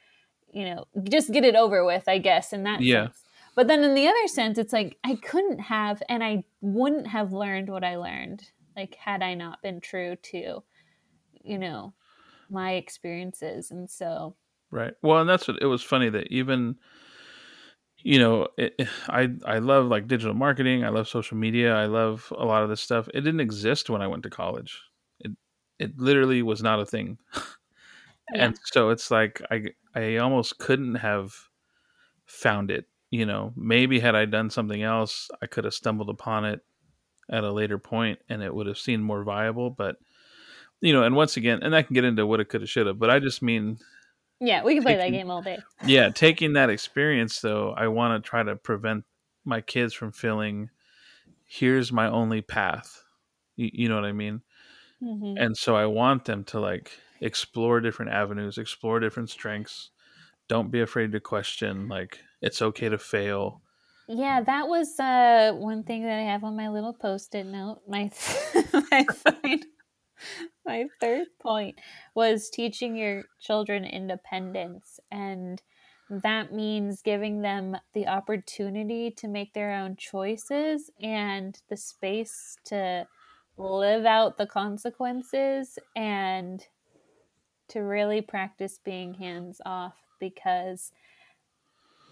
you 0.53 0.65
know 0.65 0.87
just 1.05 1.33
get 1.33 1.45
it 1.45 1.55
over 1.55 1.85
with 1.85 2.09
i 2.09 2.19
guess 2.19 2.53
in 2.53 2.65
that 2.65 2.83
Yeah. 2.83 3.05
sense 3.05 3.23
but 3.55 3.69
then 3.69 3.83
in 3.85 3.95
the 3.95 4.09
other 4.09 4.27
sense 4.29 4.59
it's 4.59 4.73
like 4.73 4.99
i 5.05 5.15
couldn't 5.17 5.61
have 5.61 6.03
and 6.09 6.23
i 6.25 6.45
wouldn't 6.61 7.07
have 7.07 7.33
learned 7.33 7.69
what 7.69 7.85
i 7.85 7.97
learned 7.97 8.51
like 8.77 8.95
had 8.97 9.23
i 9.23 9.35
not 9.35 9.63
been 9.63 9.81
true 9.81 10.17
to 10.17 10.63
you 11.43 11.59
know 11.59 11.95
my 12.51 12.73
experiences 12.73 13.71
and 13.71 13.91
so 13.91 14.37
Right. 14.71 14.95
Well, 15.03 15.21
and 15.21 15.29
that's 15.29 15.49
what 15.49 15.61
it 15.61 15.67
was 15.67 15.83
funny 15.83 16.11
that 16.11 16.29
even, 16.29 16.79
you 18.03 18.19
know, 18.19 18.49
it, 18.57 18.75
I 19.09 19.29
I 19.45 19.59
love 19.59 19.87
like 19.87 20.09
digital 20.09 20.35
marketing. 20.35 20.85
I 20.85 20.89
love 20.91 21.09
social 21.09 21.37
media. 21.37 21.75
I 21.75 21.87
love 21.87 22.33
a 22.37 22.45
lot 22.45 22.63
of 22.63 22.69
this 22.69 22.81
stuff. 22.81 23.09
It 23.15 23.21
didn't 23.23 23.41
exist 23.41 23.91
when 23.91 24.03
I 24.03 24.07
went 24.09 24.23
to 24.25 24.31
college. 24.31 24.81
It 25.21 25.33
it 25.79 25.99
literally 25.99 26.43
was 26.43 26.63
not 26.63 26.81
a 26.81 26.87
thing. 26.87 27.19
And 28.35 28.57
so 28.65 28.91
it's 28.91 29.11
like 29.11 29.43
I 29.51 29.65
I 29.95 30.17
almost 30.19 30.59
couldn't 30.59 30.97
have 30.97 31.35
found 32.27 32.71
it. 32.71 32.87
You 33.11 33.27
know, 33.27 33.53
maybe 33.57 34.01
had 34.01 34.15
I 34.15 34.25
done 34.25 34.51
something 34.51 34.83
else, 34.83 35.31
I 35.43 35.47
could 35.47 35.65
have 35.65 35.75
stumbled 35.75 36.11
upon 36.11 36.45
it 36.45 36.61
at 37.31 37.45
a 37.45 37.53
later 37.53 37.79
point, 37.79 38.21
and 38.29 38.43
it 38.43 38.55
would 38.55 38.67
have 38.69 38.79
seemed 38.79 39.05
more 39.05 39.25
viable. 39.25 39.71
But 39.71 39.97
you 40.81 40.93
know, 40.93 41.05
and 41.05 41.17
once 41.17 41.37
again, 41.37 41.61
and 41.63 41.77
I 41.77 41.83
can 41.83 41.95
get 41.95 42.05
into 42.05 42.27
what 42.27 42.41
it 42.41 42.47
could 42.49 42.63
have, 42.63 42.71
should 42.71 42.87
have. 42.87 42.99
But 42.99 43.11
I 43.11 43.21
just 43.21 43.43
mean 43.43 43.79
yeah 44.41 44.63
we 44.65 44.75
can 44.75 44.83
play 44.83 44.97
that 44.97 45.11
game 45.11 45.31
all 45.31 45.43
day. 45.43 45.59
Yeah 45.85 46.09
taking 46.11 46.55
that 46.55 46.71
experience 46.71 47.41
though 47.41 47.73
i 47.73 47.89
want 47.89 48.23
to 48.23 48.29
try 48.29 48.43
to 48.43 48.57
prevent 48.57 49.05
my 49.45 49.61
kids 49.61 49.95
from 49.95 50.13
feeling 50.13 50.71
here's 51.47 51.91
my 51.91 52.09
only 52.09 52.43
path. 52.43 53.03
You, 53.57 53.71
you 53.73 53.89
know 53.89 53.97
what 53.97 54.05
i 54.05 54.13
mean? 54.13 54.43
Mhm. 55.03 55.35
and 55.43 55.57
so 55.57 55.77
i 55.77 55.87
want 55.87 56.25
them 56.27 56.45
to 56.45 56.61
like 56.61 56.93
explore 57.21 57.81
different 57.81 58.13
avenues 58.13 58.59
explore 58.59 59.01
different 59.01 59.31
strengths. 59.31 59.91
Don't 60.49 60.71
be 60.71 60.81
afraid 60.81 61.13
to 61.13 61.21
question 61.21 61.89
like 61.89 62.19
it's 62.43 62.61
okay 62.61 62.89
to 62.89 62.99
fail. 62.99 63.63
Yeah, 64.09 64.41
that 64.43 64.67
was 64.67 64.99
uh, 64.99 65.53
one 65.55 65.85
thing 65.85 66.03
that 66.03 66.19
I 66.19 66.23
have 66.23 66.43
on 66.43 66.57
my 66.57 66.69
little 66.69 66.93
post-it 66.93 67.47
note. 67.47 67.83
My 67.87 68.11
my, 68.73 69.61
my 70.67 70.87
third 71.01 71.27
point 71.41 71.77
was 72.15 72.51
teaching 72.51 72.97
your 72.97 73.25
children 73.41 73.85
independence, 73.85 75.01
and 75.11 75.63
that 76.09 76.53
means 76.53 77.03
giving 77.03 77.43
them 77.43 77.77
the 77.95 78.07
opportunity 78.07 79.11
to 79.13 79.29
make 79.29 79.55
their 79.55 79.73
own 79.73 79.97
choices 79.97 80.91
and 81.01 81.61
the 81.69 81.77
space 81.77 82.57
to 82.65 83.07
live 83.57 84.07
out 84.07 84.37
the 84.37 84.47
consequences 84.47 85.79
and 85.95 86.67
to 87.69 87.81
really 87.81 88.21
practice 88.21 88.81
being 88.85 89.15
hands 89.15 89.61
off 89.65 89.95
because 90.19 90.91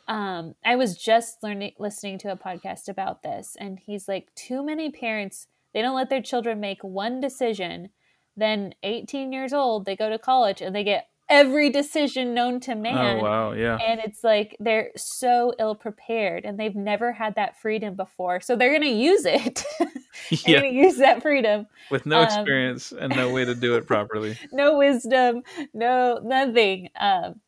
um, 0.06 0.54
I 0.64 0.76
was 0.76 0.96
just 0.96 1.42
learning, 1.42 1.72
listening 1.78 2.18
to 2.18 2.32
a 2.32 2.36
podcast 2.36 2.88
about 2.88 3.22
this, 3.22 3.56
and 3.58 3.78
he's 3.78 4.08
like, 4.08 4.34
too 4.34 4.64
many 4.64 4.90
parents 4.90 5.48
they 5.74 5.82
don't 5.82 5.96
let 5.96 6.10
their 6.10 6.22
children 6.22 6.60
make 6.60 6.82
one 6.82 7.20
decision. 7.20 7.90
Then, 8.38 8.74
18 8.82 9.32
years 9.32 9.52
old, 9.52 9.84
they 9.84 9.96
go 9.96 10.08
to 10.08 10.18
college 10.18 10.60
and 10.62 10.74
they 10.74 10.84
get 10.84 11.08
every 11.28 11.68
decision 11.70 12.32
known 12.32 12.58
to 12.58 12.74
man. 12.74 13.18
oh 13.18 13.22
wow 13.22 13.52
yeah 13.52 13.76
And 13.86 14.00
it's 14.00 14.24
like 14.24 14.56
they're 14.60 14.90
so 14.96 15.52
ill 15.58 15.74
prepared 15.74 16.44
and 16.44 16.58
they've 16.58 16.74
never 16.74 17.12
had 17.12 17.34
that 17.34 17.60
freedom 17.60 17.94
before. 17.94 18.40
So 18.40 18.56
they're 18.56 18.70
going 18.70 18.90
to 18.90 18.98
use 18.98 19.24
it. 19.26 19.62
they're 19.78 19.88
yeah 20.30 20.60
going 20.60 20.72
to 20.72 20.78
use 20.78 20.96
that 20.96 21.20
freedom. 21.20 21.66
with 21.90 22.06
no 22.06 22.20
um, 22.20 22.24
experience 22.24 22.92
and 22.92 23.14
no 23.14 23.30
way 23.30 23.44
to 23.44 23.54
do 23.54 23.76
it 23.76 23.86
properly 23.86 24.38
no 24.52 24.78
wisdom, 24.78 25.42
no 25.74 26.18
nothing. 26.22 26.88
Um, 26.98 27.40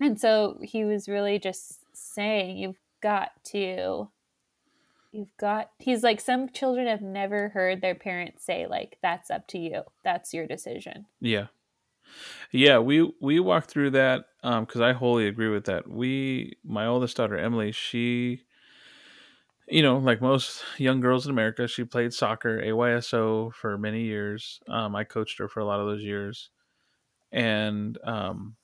and 0.00 0.18
so 0.18 0.58
he 0.62 0.84
was 0.84 1.08
really 1.08 1.38
just 1.38 1.78
saying, 1.92 2.56
you've 2.56 2.78
got 3.02 3.30
to, 3.52 4.08
you've 5.12 5.36
got. 5.38 5.70
He's 5.78 6.02
like, 6.02 6.20
some 6.20 6.48
children 6.50 6.86
have 6.86 7.02
never 7.02 7.50
heard 7.50 7.80
their 7.80 7.94
parents 7.94 8.44
say, 8.44 8.66
like, 8.66 8.98
"That's 9.02 9.30
up 9.30 9.46
to 9.48 9.58
you. 9.58 9.82
That's 10.04 10.32
your 10.34 10.46
decision." 10.46 11.06
yeah 11.20 11.46
Yeah, 12.52 12.78
we 12.78 13.12
we 13.20 13.40
walked 13.40 13.70
through 13.70 13.90
that 13.90 14.26
um 14.42 14.64
because 14.64 14.80
I 14.80 14.92
wholly 14.92 15.26
agree 15.26 15.48
with 15.48 15.64
that. 15.66 15.88
We 15.88 16.56
my 16.64 16.86
oldest 16.86 17.16
daughter 17.16 17.38
Emily, 17.38 17.72
she 17.72 18.42
you 19.68 19.82
know, 19.82 19.98
like 19.98 20.20
most 20.20 20.64
young 20.78 21.00
girls 21.00 21.26
in 21.26 21.30
America, 21.30 21.68
she 21.68 21.84
played 21.84 22.12
soccer, 22.12 22.60
AYSO 22.60 23.54
for 23.54 23.78
many 23.78 24.02
years. 24.02 24.60
Um, 24.68 24.96
I 24.96 25.04
coached 25.04 25.38
her 25.38 25.48
for 25.48 25.60
a 25.60 25.64
lot 25.64 25.78
of 25.78 25.86
those 25.86 26.02
years, 26.02 26.50
and 27.32 27.96
um, 28.04 28.56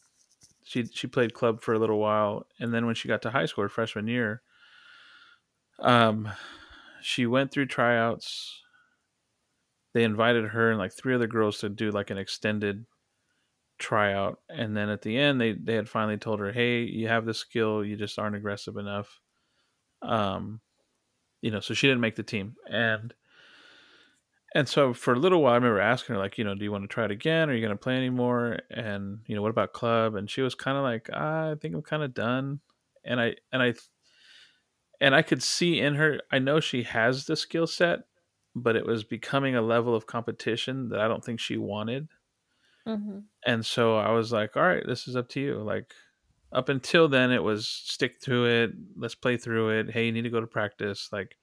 she 0.65 0.87
she 0.87 1.07
played 1.07 1.35
club 1.35 1.61
for 1.63 1.75
a 1.75 1.79
little 1.79 1.99
while. 1.99 2.47
And 2.59 2.75
then 2.75 2.87
when 2.87 2.97
she 2.97 3.09
got 3.09 3.23
to 3.23 3.31
high 3.31 3.47
school, 3.47 3.63
her 3.63 3.69
freshman 3.69 4.09
year, 4.09 4.43
um, 5.79 6.29
she 7.03 7.27
went 7.27 7.51
through 7.53 7.67
tryouts. 7.67 8.63
They 9.95 10.05
invited 10.05 10.49
her 10.49 10.71
and 10.71 10.79
like 10.79 10.93
three 10.93 11.15
other 11.15 11.27
girls 11.27 11.59
to 11.59 11.69
do 11.69 11.91
like 11.91 12.11
an 12.11 12.19
extended 12.19 12.87
tryout, 13.79 14.41
and 14.49 14.77
then 14.77 14.89
at 14.91 15.03
the 15.03 15.17
end, 15.19 15.41
they 15.41 15.53
they 15.55 15.75
had 15.75 15.89
finally 15.89 16.19
told 16.19 16.41
her, 16.41 16.53
"Hey, 16.53 16.83
you 16.85 17.09
have 17.09 17.27
the 17.27 17.35
skill, 17.35 17.85
you 17.85 17.97
just 17.97 18.19
aren't 18.19 18.37
aggressive 18.37 18.77
enough." 18.79 19.21
Um, 20.03 20.61
you 21.43 21.51
know, 21.53 21.61
so 21.61 21.75
she 21.75 21.87
didn't 21.89 22.01
make 22.03 22.17
the 22.17 22.25
team, 22.25 22.57
and 22.71 23.15
and 24.55 24.69
so 24.69 24.95
for 24.95 25.13
a 25.13 25.19
little 25.19 25.43
while, 25.43 25.53
I 25.53 25.57
remember 25.57 25.81
asking 25.81 26.15
her 26.15 26.21
like, 26.21 26.39
you 26.39 26.45
know, 26.45 26.55
do 26.55 26.65
you 26.65 26.73
want 26.73 26.85
to 26.85 26.89
try 26.89 27.05
it 27.05 27.11
again? 27.11 27.51
Are 27.51 27.55
you 27.55 27.61
going 27.61 27.77
to 27.77 27.77
play 27.83 27.97
anymore? 27.97 28.61
And 28.71 29.21
you 29.27 29.35
know, 29.35 29.43
what 29.43 29.51
about 29.51 29.73
club? 29.73 30.15
And 30.15 30.31
she 30.31 30.41
was 30.41 30.55
kind 30.55 30.77
of 30.79 30.83
like, 30.85 31.11
I 31.11 31.57
think 31.61 31.75
I'm 31.75 31.83
kind 31.83 32.03
of 32.03 32.15
done. 32.15 32.61
And 33.05 33.21
I 33.21 33.35
and 33.53 33.63
I 33.63 33.75
and 35.01 35.15
I 35.15 35.23
could 35.23 35.43
see 35.43 35.81
in 35.81 35.95
her, 35.95 36.21
I 36.31 36.39
know 36.39 36.61
she 36.61 36.83
has 36.85 37.27
the 37.27 37.37
skill 37.37 37.67
set, 37.67 38.01
but 38.55 38.77
it 38.77 38.87
was 38.87 39.05
becoming 39.05 39.55
a 39.55 39.63
level 39.63 39.95
of 39.95 40.07
competition 40.07 40.89
that 40.91 41.01
I 41.01 41.09
don't 41.09 41.25
think 41.25 41.41
she 41.41 41.57
wanted. 41.57 42.09
Mm-hmm. 42.87 43.19
And 43.45 43.67
so 43.67 43.97
I 43.97 44.11
was 44.11 44.33
like, 44.33 44.57
all 44.57 44.63
right, 44.63 44.85
this 44.87 45.09
is 45.09 45.17
up 45.17 45.29
to 45.31 45.41
you. 45.41 45.63
Like 45.63 45.93
up 46.53 46.69
until 46.69 47.09
then, 47.09 47.33
it 47.33 47.43
was 47.43 47.69
stick 47.69 48.21
to 48.23 48.47
it. 48.47 48.71
Let's 48.97 49.15
play 49.15 49.37
through 49.37 49.79
it. 49.81 49.91
Hey, 49.91 50.07
you 50.07 50.13
need 50.13 50.23
to 50.23 50.31
go 50.31 50.41
to 50.41 50.47
practice. 50.47 51.11
Like, 51.13 51.37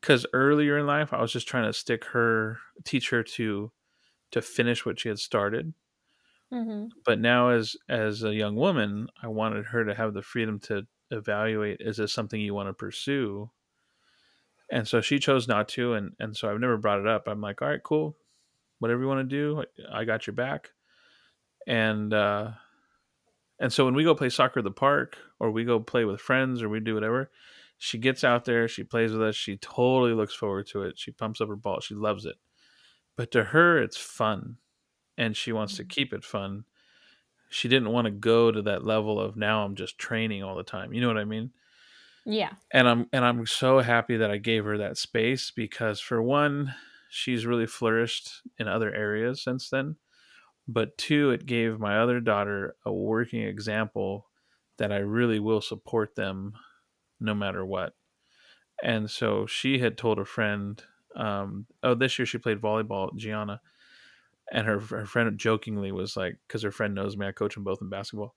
because 0.00 0.26
earlier 0.32 0.78
in 0.78 0.86
life, 0.86 1.12
I 1.12 1.20
was 1.20 1.32
just 1.32 1.46
trying 1.46 1.66
to 1.66 1.72
stick 1.72 2.04
her, 2.06 2.58
teach 2.84 3.10
her 3.10 3.22
to, 3.22 3.70
to 4.32 4.42
finish 4.42 4.84
what 4.84 4.98
she 4.98 5.08
had 5.08 5.18
started. 5.18 5.74
Mm-hmm. 6.52 6.88
But 7.06 7.18
now, 7.18 7.50
as 7.50 7.76
as 7.88 8.22
a 8.24 8.34
young 8.34 8.56
woman, 8.56 9.08
I 9.22 9.28
wanted 9.28 9.66
her 9.66 9.84
to 9.84 9.94
have 9.94 10.12
the 10.12 10.22
freedom 10.22 10.58
to 10.60 10.86
evaluate: 11.12 11.78
is 11.80 11.96
this 11.98 12.12
something 12.12 12.40
you 12.40 12.54
want 12.54 12.68
to 12.68 12.74
pursue? 12.74 13.50
And 14.70 14.88
so 14.88 15.00
she 15.02 15.18
chose 15.18 15.46
not 15.46 15.68
to, 15.70 15.94
and 15.94 16.12
and 16.18 16.36
so 16.36 16.50
I've 16.50 16.60
never 16.60 16.78
brought 16.78 17.00
it 17.00 17.06
up. 17.06 17.28
I'm 17.28 17.40
like, 17.40 17.60
all 17.60 17.68
right, 17.68 17.82
cool, 17.82 18.16
whatever 18.78 19.02
you 19.02 19.08
want 19.08 19.28
to 19.28 19.36
do, 19.36 19.64
I 19.92 20.04
got 20.04 20.26
your 20.26 20.34
back. 20.34 20.70
And 21.66 22.12
uh, 22.12 22.52
and 23.60 23.72
so 23.72 23.84
when 23.84 23.94
we 23.94 24.02
go 24.02 24.14
play 24.14 24.28
soccer 24.28 24.60
at 24.60 24.64
the 24.64 24.70
park, 24.70 25.16
or 25.38 25.50
we 25.50 25.64
go 25.64 25.78
play 25.78 26.04
with 26.04 26.20
friends, 26.20 26.62
or 26.62 26.68
we 26.68 26.80
do 26.80 26.94
whatever, 26.94 27.30
she 27.78 27.98
gets 27.98 28.24
out 28.24 28.44
there, 28.44 28.66
she 28.66 28.82
plays 28.82 29.12
with 29.12 29.22
us, 29.22 29.36
she 29.36 29.56
totally 29.56 30.14
looks 30.14 30.34
forward 30.34 30.66
to 30.68 30.82
it. 30.82 30.98
She 30.98 31.12
pumps 31.12 31.40
up 31.40 31.48
her 31.48 31.56
ball, 31.56 31.80
she 31.80 31.94
loves 31.94 32.24
it. 32.24 32.36
But 33.16 33.30
to 33.32 33.44
her, 33.44 33.78
it's 33.78 33.96
fun, 33.96 34.56
and 35.18 35.36
she 35.36 35.52
wants 35.52 35.76
to 35.76 35.84
keep 35.84 36.12
it 36.12 36.24
fun. 36.24 36.64
She 37.52 37.68
didn't 37.68 37.92
want 37.92 38.06
to 38.06 38.10
go 38.10 38.50
to 38.50 38.62
that 38.62 38.84
level 38.84 39.20
of 39.20 39.36
now 39.36 39.64
I'm 39.64 39.74
just 39.74 39.98
training 39.98 40.42
all 40.42 40.56
the 40.56 40.62
time. 40.62 40.92
You 40.92 41.00
know 41.00 41.08
what 41.08 41.18
I 41.18 41.24
mean? 41.24 41.50
Yeah. 42.24 42.50
and 42.70 42.88
I'm 42.88 43.06
and 43.12 43.24
I'm 43.24 43.46
so 43.46 43.80
happy 43.80 44.16
that 44.16 44.30
I 44.30 44.36
gave 44.36 44.64
her 44.64 44.78
that 44.78 44.96
space 44.96 45.50
because 45.50 46.00
for 46.00 46.22
one, 46.22 46.74
she's 47.10 47.46
really 47.46 47.66
flourished 47.66 48.42
in 48.58 48.68
other 48.68 48.94
areas 48.94 49.42
since 49.42 49.68
then. 49.70 49.96
But 50.68 50.96
two, 50.96 51.30
it 51.30 51.46
gave 51.46 51.80
my 51.80 51.98
other 51.98 52.20
daughter 52.20 52.76
a 52.86 52.92
working 52.92 53.42
example 53.42 54.28
that 54.78 54.92
I 54.92 54.98
really 54.98 55.40
will 55.40 55.60
support 55.60 56.14
them 56.14 56.54
no 57.20 57.34
matter 57.34 57.66
what. 57.66 57.94
And 58.82 59.10
so 59.10 59.46
she 59.46 59.78
had 59.78 59.98
told 59.98 60.18
a 60.18 60.24
friend, 60.24 60.82
um, 61.14 61.66
oh, 61.82 61.94
this 61.94 62.18
year 62.18 62.26
she 62.26 62.38
played 62.38 62.60
volleyball, 62.60 63.14
Gianna, 63.16 63.60
and 64.52 64.66
her 64.68 64.80
her 64.80 65.06
friend 65.06 65.38
jokingly 65.38 65.92
was 65.92 66.16
like, 66.16 66.38
because 66.48 66.62
her 66.62 66.72
friend 66.72 66.94
knows 66.94 67.16
me, 67.18 67.26
I 67.28 67.32
coach 67.32 67.56
them 67.56 67.64
both 67.64 67.82
in 67.82 67.90
basketball 67.90 68.36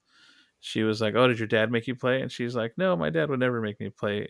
she 0.59 0.83
was 0.83 1.01
like, 1.01 1.15
"Oh, 1.15 1.27
did 1.27 1.39
your 1.39 1.47
dad 1.47 1.71
make 1.71 1.87
you 1.87 1.95
play?" 1.95 2.21
And 2.21 2.31
she's 2.31 2.55
like, 2.55 2.77
"No, 2.77 2.95
my 2.95 3.09
dad 3.11 3.29
would 3.29 3.39
never 3.39 3.61
make 3.61 3.79
me 3.79 3.89
play." 3.89 4.29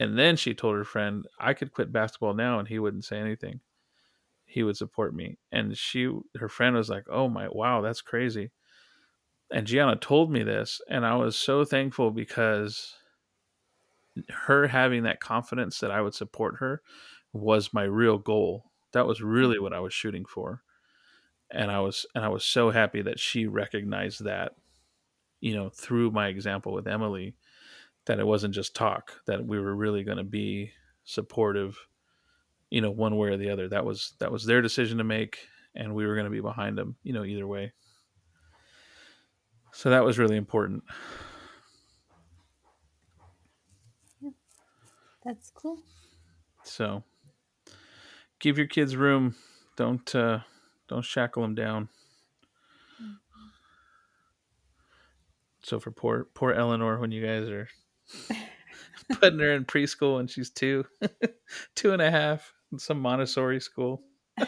And 0.00 0.18
then 0.18 0.36
she 0.36 0.54
told 0.54 0.76
her 0.76 0.84
friend, 0.84 1.26
"I 1.38 1.54
could 1.54 1.72
quit 1.72 1.92
basketball 1.92 2.34
now, 2.34 2.58
and 2.58 2.68
he 2.68 2.78
wouldn't 2.78 3.04
say 3.04 3.18
anything. 3.18 3.60
He 4.46 4.62
would 4.62 4.76
support 4.76 5.14
me." 5.14 5.38
And 5.52 5.76
she, 5.78 6.12
her 6.38 6.48
friend, 6.50 6.76
was 6.76 6.90
like, 6.90 7.06
"Oh 7.10 7.28
my, 7.28 7.48
wow, 7.48 7.82
that's 7.82 8.02
crazy." 8.02 8.52
And 9.52 9.66
Gianna 9.66 9.94
told 9.96 10.30
me 10.32 10.42
this, 10.42 10.80
and 10.88 11.06
I 11.06 11.14
was 11.16 11.36
so 11.38 11.64
thankful 11.64 12.10
because 12.10 12.96
her 14.46 14.66
having 14.68 15.04
that 15.04 15.20
confidence 15.20 15.78
that 15.80 15.90
I 15.90 16.00
would 16.00 16.14
support 16.14 16.56
her 16.58 16.82
was 17.32 17.72
my 17.72 17.84
real 17.84 18.18
goal. 18.18 18.70
That 18.92 19.06
was 19.06 19.22
really 19.22 19.58
what 19.58 19.72
I 19.72 19.80
was 19.80 19.94
shooting 19.94 20.24
for. 20.24 20.62
And 21.52 21.70
I 21.70 21.80
was 21.80 22.06
and 22.14 22.24
I 22.24 22.28
was 22.28 22.44
so 22.44 22.70
happy 22.70 23.02
that 23.02 23.18
she 23.18 23.46
recognized 23.46 24.24
that 24.24 24.52
you 25.40 25.54
know, 25.54 25.70
through 25.70 26.10
my 26.10 26.28
example 26.28 26.72
with 26.72 26.86
Emily, 26.86 27.34
that 28.06 28.18
it 28.18 28.26
wasn't 28.26 28.54
just 28.54 28.74
talk, 28.74 29.12
that 29.26 29.44
we 29.44 29.58
were 29.58 29.74
really 29.74 30.04
going 30.04 30.18
to 30.18 30.24
be 30.24 30.72
supportive, 31.04 31.78
you 32.70 32.80
know, 32.80 32.90
one 32.90 33.16
way 33.16 33.28
or 33.30 33.36
the 33.36 33.50
other. 33.50 33.68
That 33.68 33.84
was 33.84 34.14
that 34.20 34.30
was 34.30 34.44
their 34.44 34.62
decision 34.62 34.98
to 34.98 35.04
make, 35.04 35.38
and 35.74 35.94
we 35.94 36.06
were 36.06 36.14
going 36.14 36.26
to 36.26 36.30
be 36.30 36.40
behind 36.40 36.76
them, 36.76 36.96
you 37.02 37.12
know, 37.12 37.24
either 37.24 37.46
way. 37.46 37.72
So 39.72 39.90
that 39.90 40.04
was 40.04 40.18
really 40.18 40.36
important. 40.36 40.82
That's 45.24 45.50
cool. 45.50 45.78
So 46.64 47.04
give 48.40 48.58
your 48.58 48.66
kids 48.66 48.96
room. 48.96 49.36
Don't 49.76 50.14
uh, 50.14 50.40
don't 50.90 51.04
shackle 51.04 51.42
them 51.42 51.54
down. 51.54 51.88
So 55.62 55.78
for 55.78 55.90
poor 55.90 56.26
poor 56.34 56.52
Eleanor, 56.52 56.98
when 56.98 57.12
you 57.12 57.24
guys 57.24 57.48
are 57.48 57.68
putting 59.20 59.38
her 59.38 59.52
in 59.52 59.64
preschool 59.64 60.18
and 60.18 60.28
she's 60.28 60.50
two, 60.50 60.84
two 61.74 61.92
and 61.92 62.02
a 62.02 62.10
half, 62.10 62.52
in 62.72 62.78
some 62.78 63.00
Montessori 63.00 63.60
school. 63.60 64.02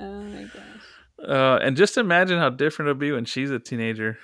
Oh 0.00 0.22
my 0.22 0.42
gosh. 0.42 1.26
Uh, 1.28 1.58
and 1.60 1.76
just 1.76 1.96
imagine 1.98 2.38
how 2.38 2.50
different 2.50 2.88
it'll 2.88 3.00
be 3.00 3.10
when 3.10 3.24
she's 3.24 3.50
a 3.50 3.58
teenager. 3.58 4.16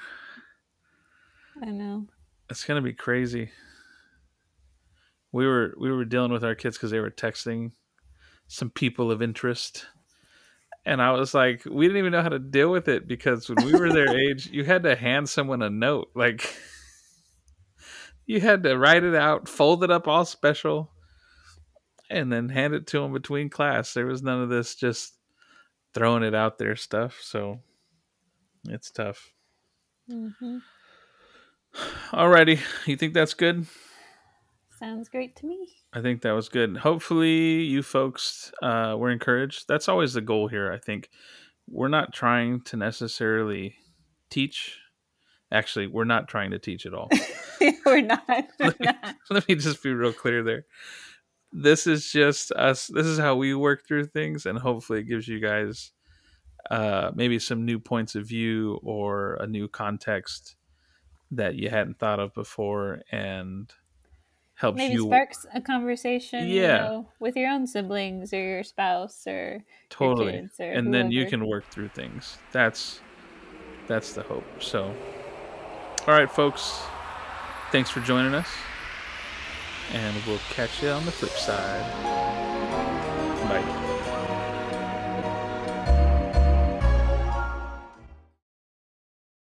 I 1.60 1.70
know. 1.70 2.06
It's 2.48 2.62
gonna 2.64 2.80
be 2.80 2.92
crazy. 2.92 3.50
We 5.32 5.48
were 5.48 5.74
we 5.80 5.90
were 5.90 6.04
dealing 6.04 6.30
with 6.30 6.44
our 6.44 6.54
kids 6.54 6.76
because 6.76 6.92
they 6.92 7.00
were 7.00 7.10
texting 7.10 7.72
some 8.46 8.70
people 8.70 9.10
of 9.10 9.22
interest, 9.22 9.86
and 10.86 11.00
I 11.00 11.12
was 11.12 11.34
like, 11.34 11.64
we 11.64 11.86
didn't 11.86 11.98
even 11.98 12.12
know 12.12 12.22
how 12.22 12.28
to 12.28 12.38
deal 12.38 12.70
with 12.70 12.88
it 12.88 13.08
because 13.08 13.48
when 13.48 13.64
we 13.64 13.78
were 13.78 13.92
their 13.92 14.16
age, 14.30 14.48
you 14.50 14.64
had 14.64 14.82
to 14.82 14.96
hand 14.96 15.28
someone 15.28 15.62
a 15.62 15.70
note, 15.70 16.10
like 16.14 16.54
you 18.26 18.40
had 18.40 18.62
to 18.64 18.76
write 18.76 19.04
it 19.04 19.14
out, 19.14 19.48
fold 19.48 19.82
it 19.82 19.90
up 19.90 20.06
all 20.06 20.24
special, 20.24 20.90
and 22.10 22.32
then 22.32 22.48
hand 22.48 22.74
it 22.74 22.86
to 22.88 23.00
them 23.00 23.12
between 23.12 23.48
class. 23.48 23.94
There 23.94 24.06
was 24.06 24.22
none 24.22 24.42
of 24.42 24.50
this 24.50 24.74
just 24.74 25.14
throwing 25.94 26.22
it 26.22 26.34
out 26.34 26.58
there 26.58 26.76
stuff. 26.76 27.18
So 27.22 27.60
it's 28.68 28.90
tough. 28.90 29.32
hmm 30.10 30.58
Alrighty, 32.12 32.60
you 32.86 32.96
think 32.96 33.14
that's 33.14 33.34
good? 33.34 33.66
Sounds 34.78 35.08
great 35.08 35.36
to 35.36 35.46
me. 35.46 35.68
I 35.92 36.00
think 36.00 36.22
that 36.22 36.32
was 36.32 36.48
good. 36.48 36.76
Hopefully, 36.78 37.62
you 37.62 37.82
folks 37.82 38.52
uh, 38.62 38.96
were 38.98 39.10
encouraged. 39.10 39.66
That's 39.68 39.88
always 39.88 40.14
the 40.14 40.20
goal 40.20 40.48
here. 40.48 40.72
I 40.72 40.78
think 40.78 41.10
we're 41.68 41.88
not 41.88 42.12
trying 42.12 42.60
to 42.62 42.76
necessarily 42.76 43.76
teach. 44.30 44.78
Actually, 45.52 45.86
we're 45.86 46.04
not 46.04 46.26
trying 46.26 46.50
to 46.50 46.58
teach 46.58 46.86
at 46.86 46.94
all. 46.94 47.08
We're 47.86 48.00
not. 48.00 48.24
We're 48.28 48.44
let, 48.58 48.80
me, 48.80 48.86
not. 48.86 49.16
let 49.30 49.48
me 49.48 49.54
just 49.54 49.82
be 49.82 49.92
real 49.92 50.12
clear 50.12 50.42
there. 50.42 50.66
This 51.52 51.86
is 51.86 52.10
just 52.10 52.50
us. 52.52 52.88
This 52.88 53.06
is 53.06 53.18
how 53.18 53.36
we 53.36 53.54
work 53.54 53.86
through 53.86 54.06
things, 54.06 54.46
and 54.46 54.58
hopefully, 54.58 55.00
it 55.00 55.04
gives 55.04 55.28
you 55.28 55.38
guys 55.38 55.92
uh, 56.70 57.12
maybe 57.14 57.38
some 57.38 57.64
new 57.64 57.78
points 57.78 58.16
of 58.16 58.26
view 58.26 58.80
or 58.82 59.34
a 59.34 59.46
new 59.46 59.68
context 59.68 60.56
that 61.30 61.54
you 61.54 61.70
hadn't 61.70 61.98
thought 61.98 62.18
of 62.18 62.34
before, 62.34 63.02
and 63.12 63.72
helps 64.54 64.78
Maybe 64.78 64.94
you 64.94 65.06
sparks 65.06 65.46
a 65.54 65.60
conversation, 65.60 66.48
you 66.48 66.62
Yeah. 66.62 66.78
know, 66.78 67.08
with 67.18 67.36
your 67.36 67.50
own 67.50 67.66
siblings 67.66 68.32
or 68.32 68.42
your 68.42 68.62
spouse 68.62 69.26
or 69.26 69.64
totally. 69.90 70.32
your 70.32 70.42
kids 70.42 70.60
or 70.60 70.70
and 70.70 70.92
then 70.94 71.10
you 71.10 71.26
can 71.26 71.46
work 71.46 71.64
through 71.70 71.88
things. 71.88 72.38
That's 72.52 73.00
that's 73.86 74.12
the 74.14 74.22
hope. 74.22 74.44
So 74.62 74.94
all 76.06 76.14
right 76.14 76.30
folks. 76.30 76.82
Thanks 77.72 77.90
for 77.90 78.00
joining 78.00 78.34
us. 78.34 78.48
And 79.92 80.16
we'll 80.26 80.38
catch 80.50 80.82
you 80.82 80.88
on 80.88 81.04
the 81.04 81.12
flip 81.12 81.32
side 81.32 82.43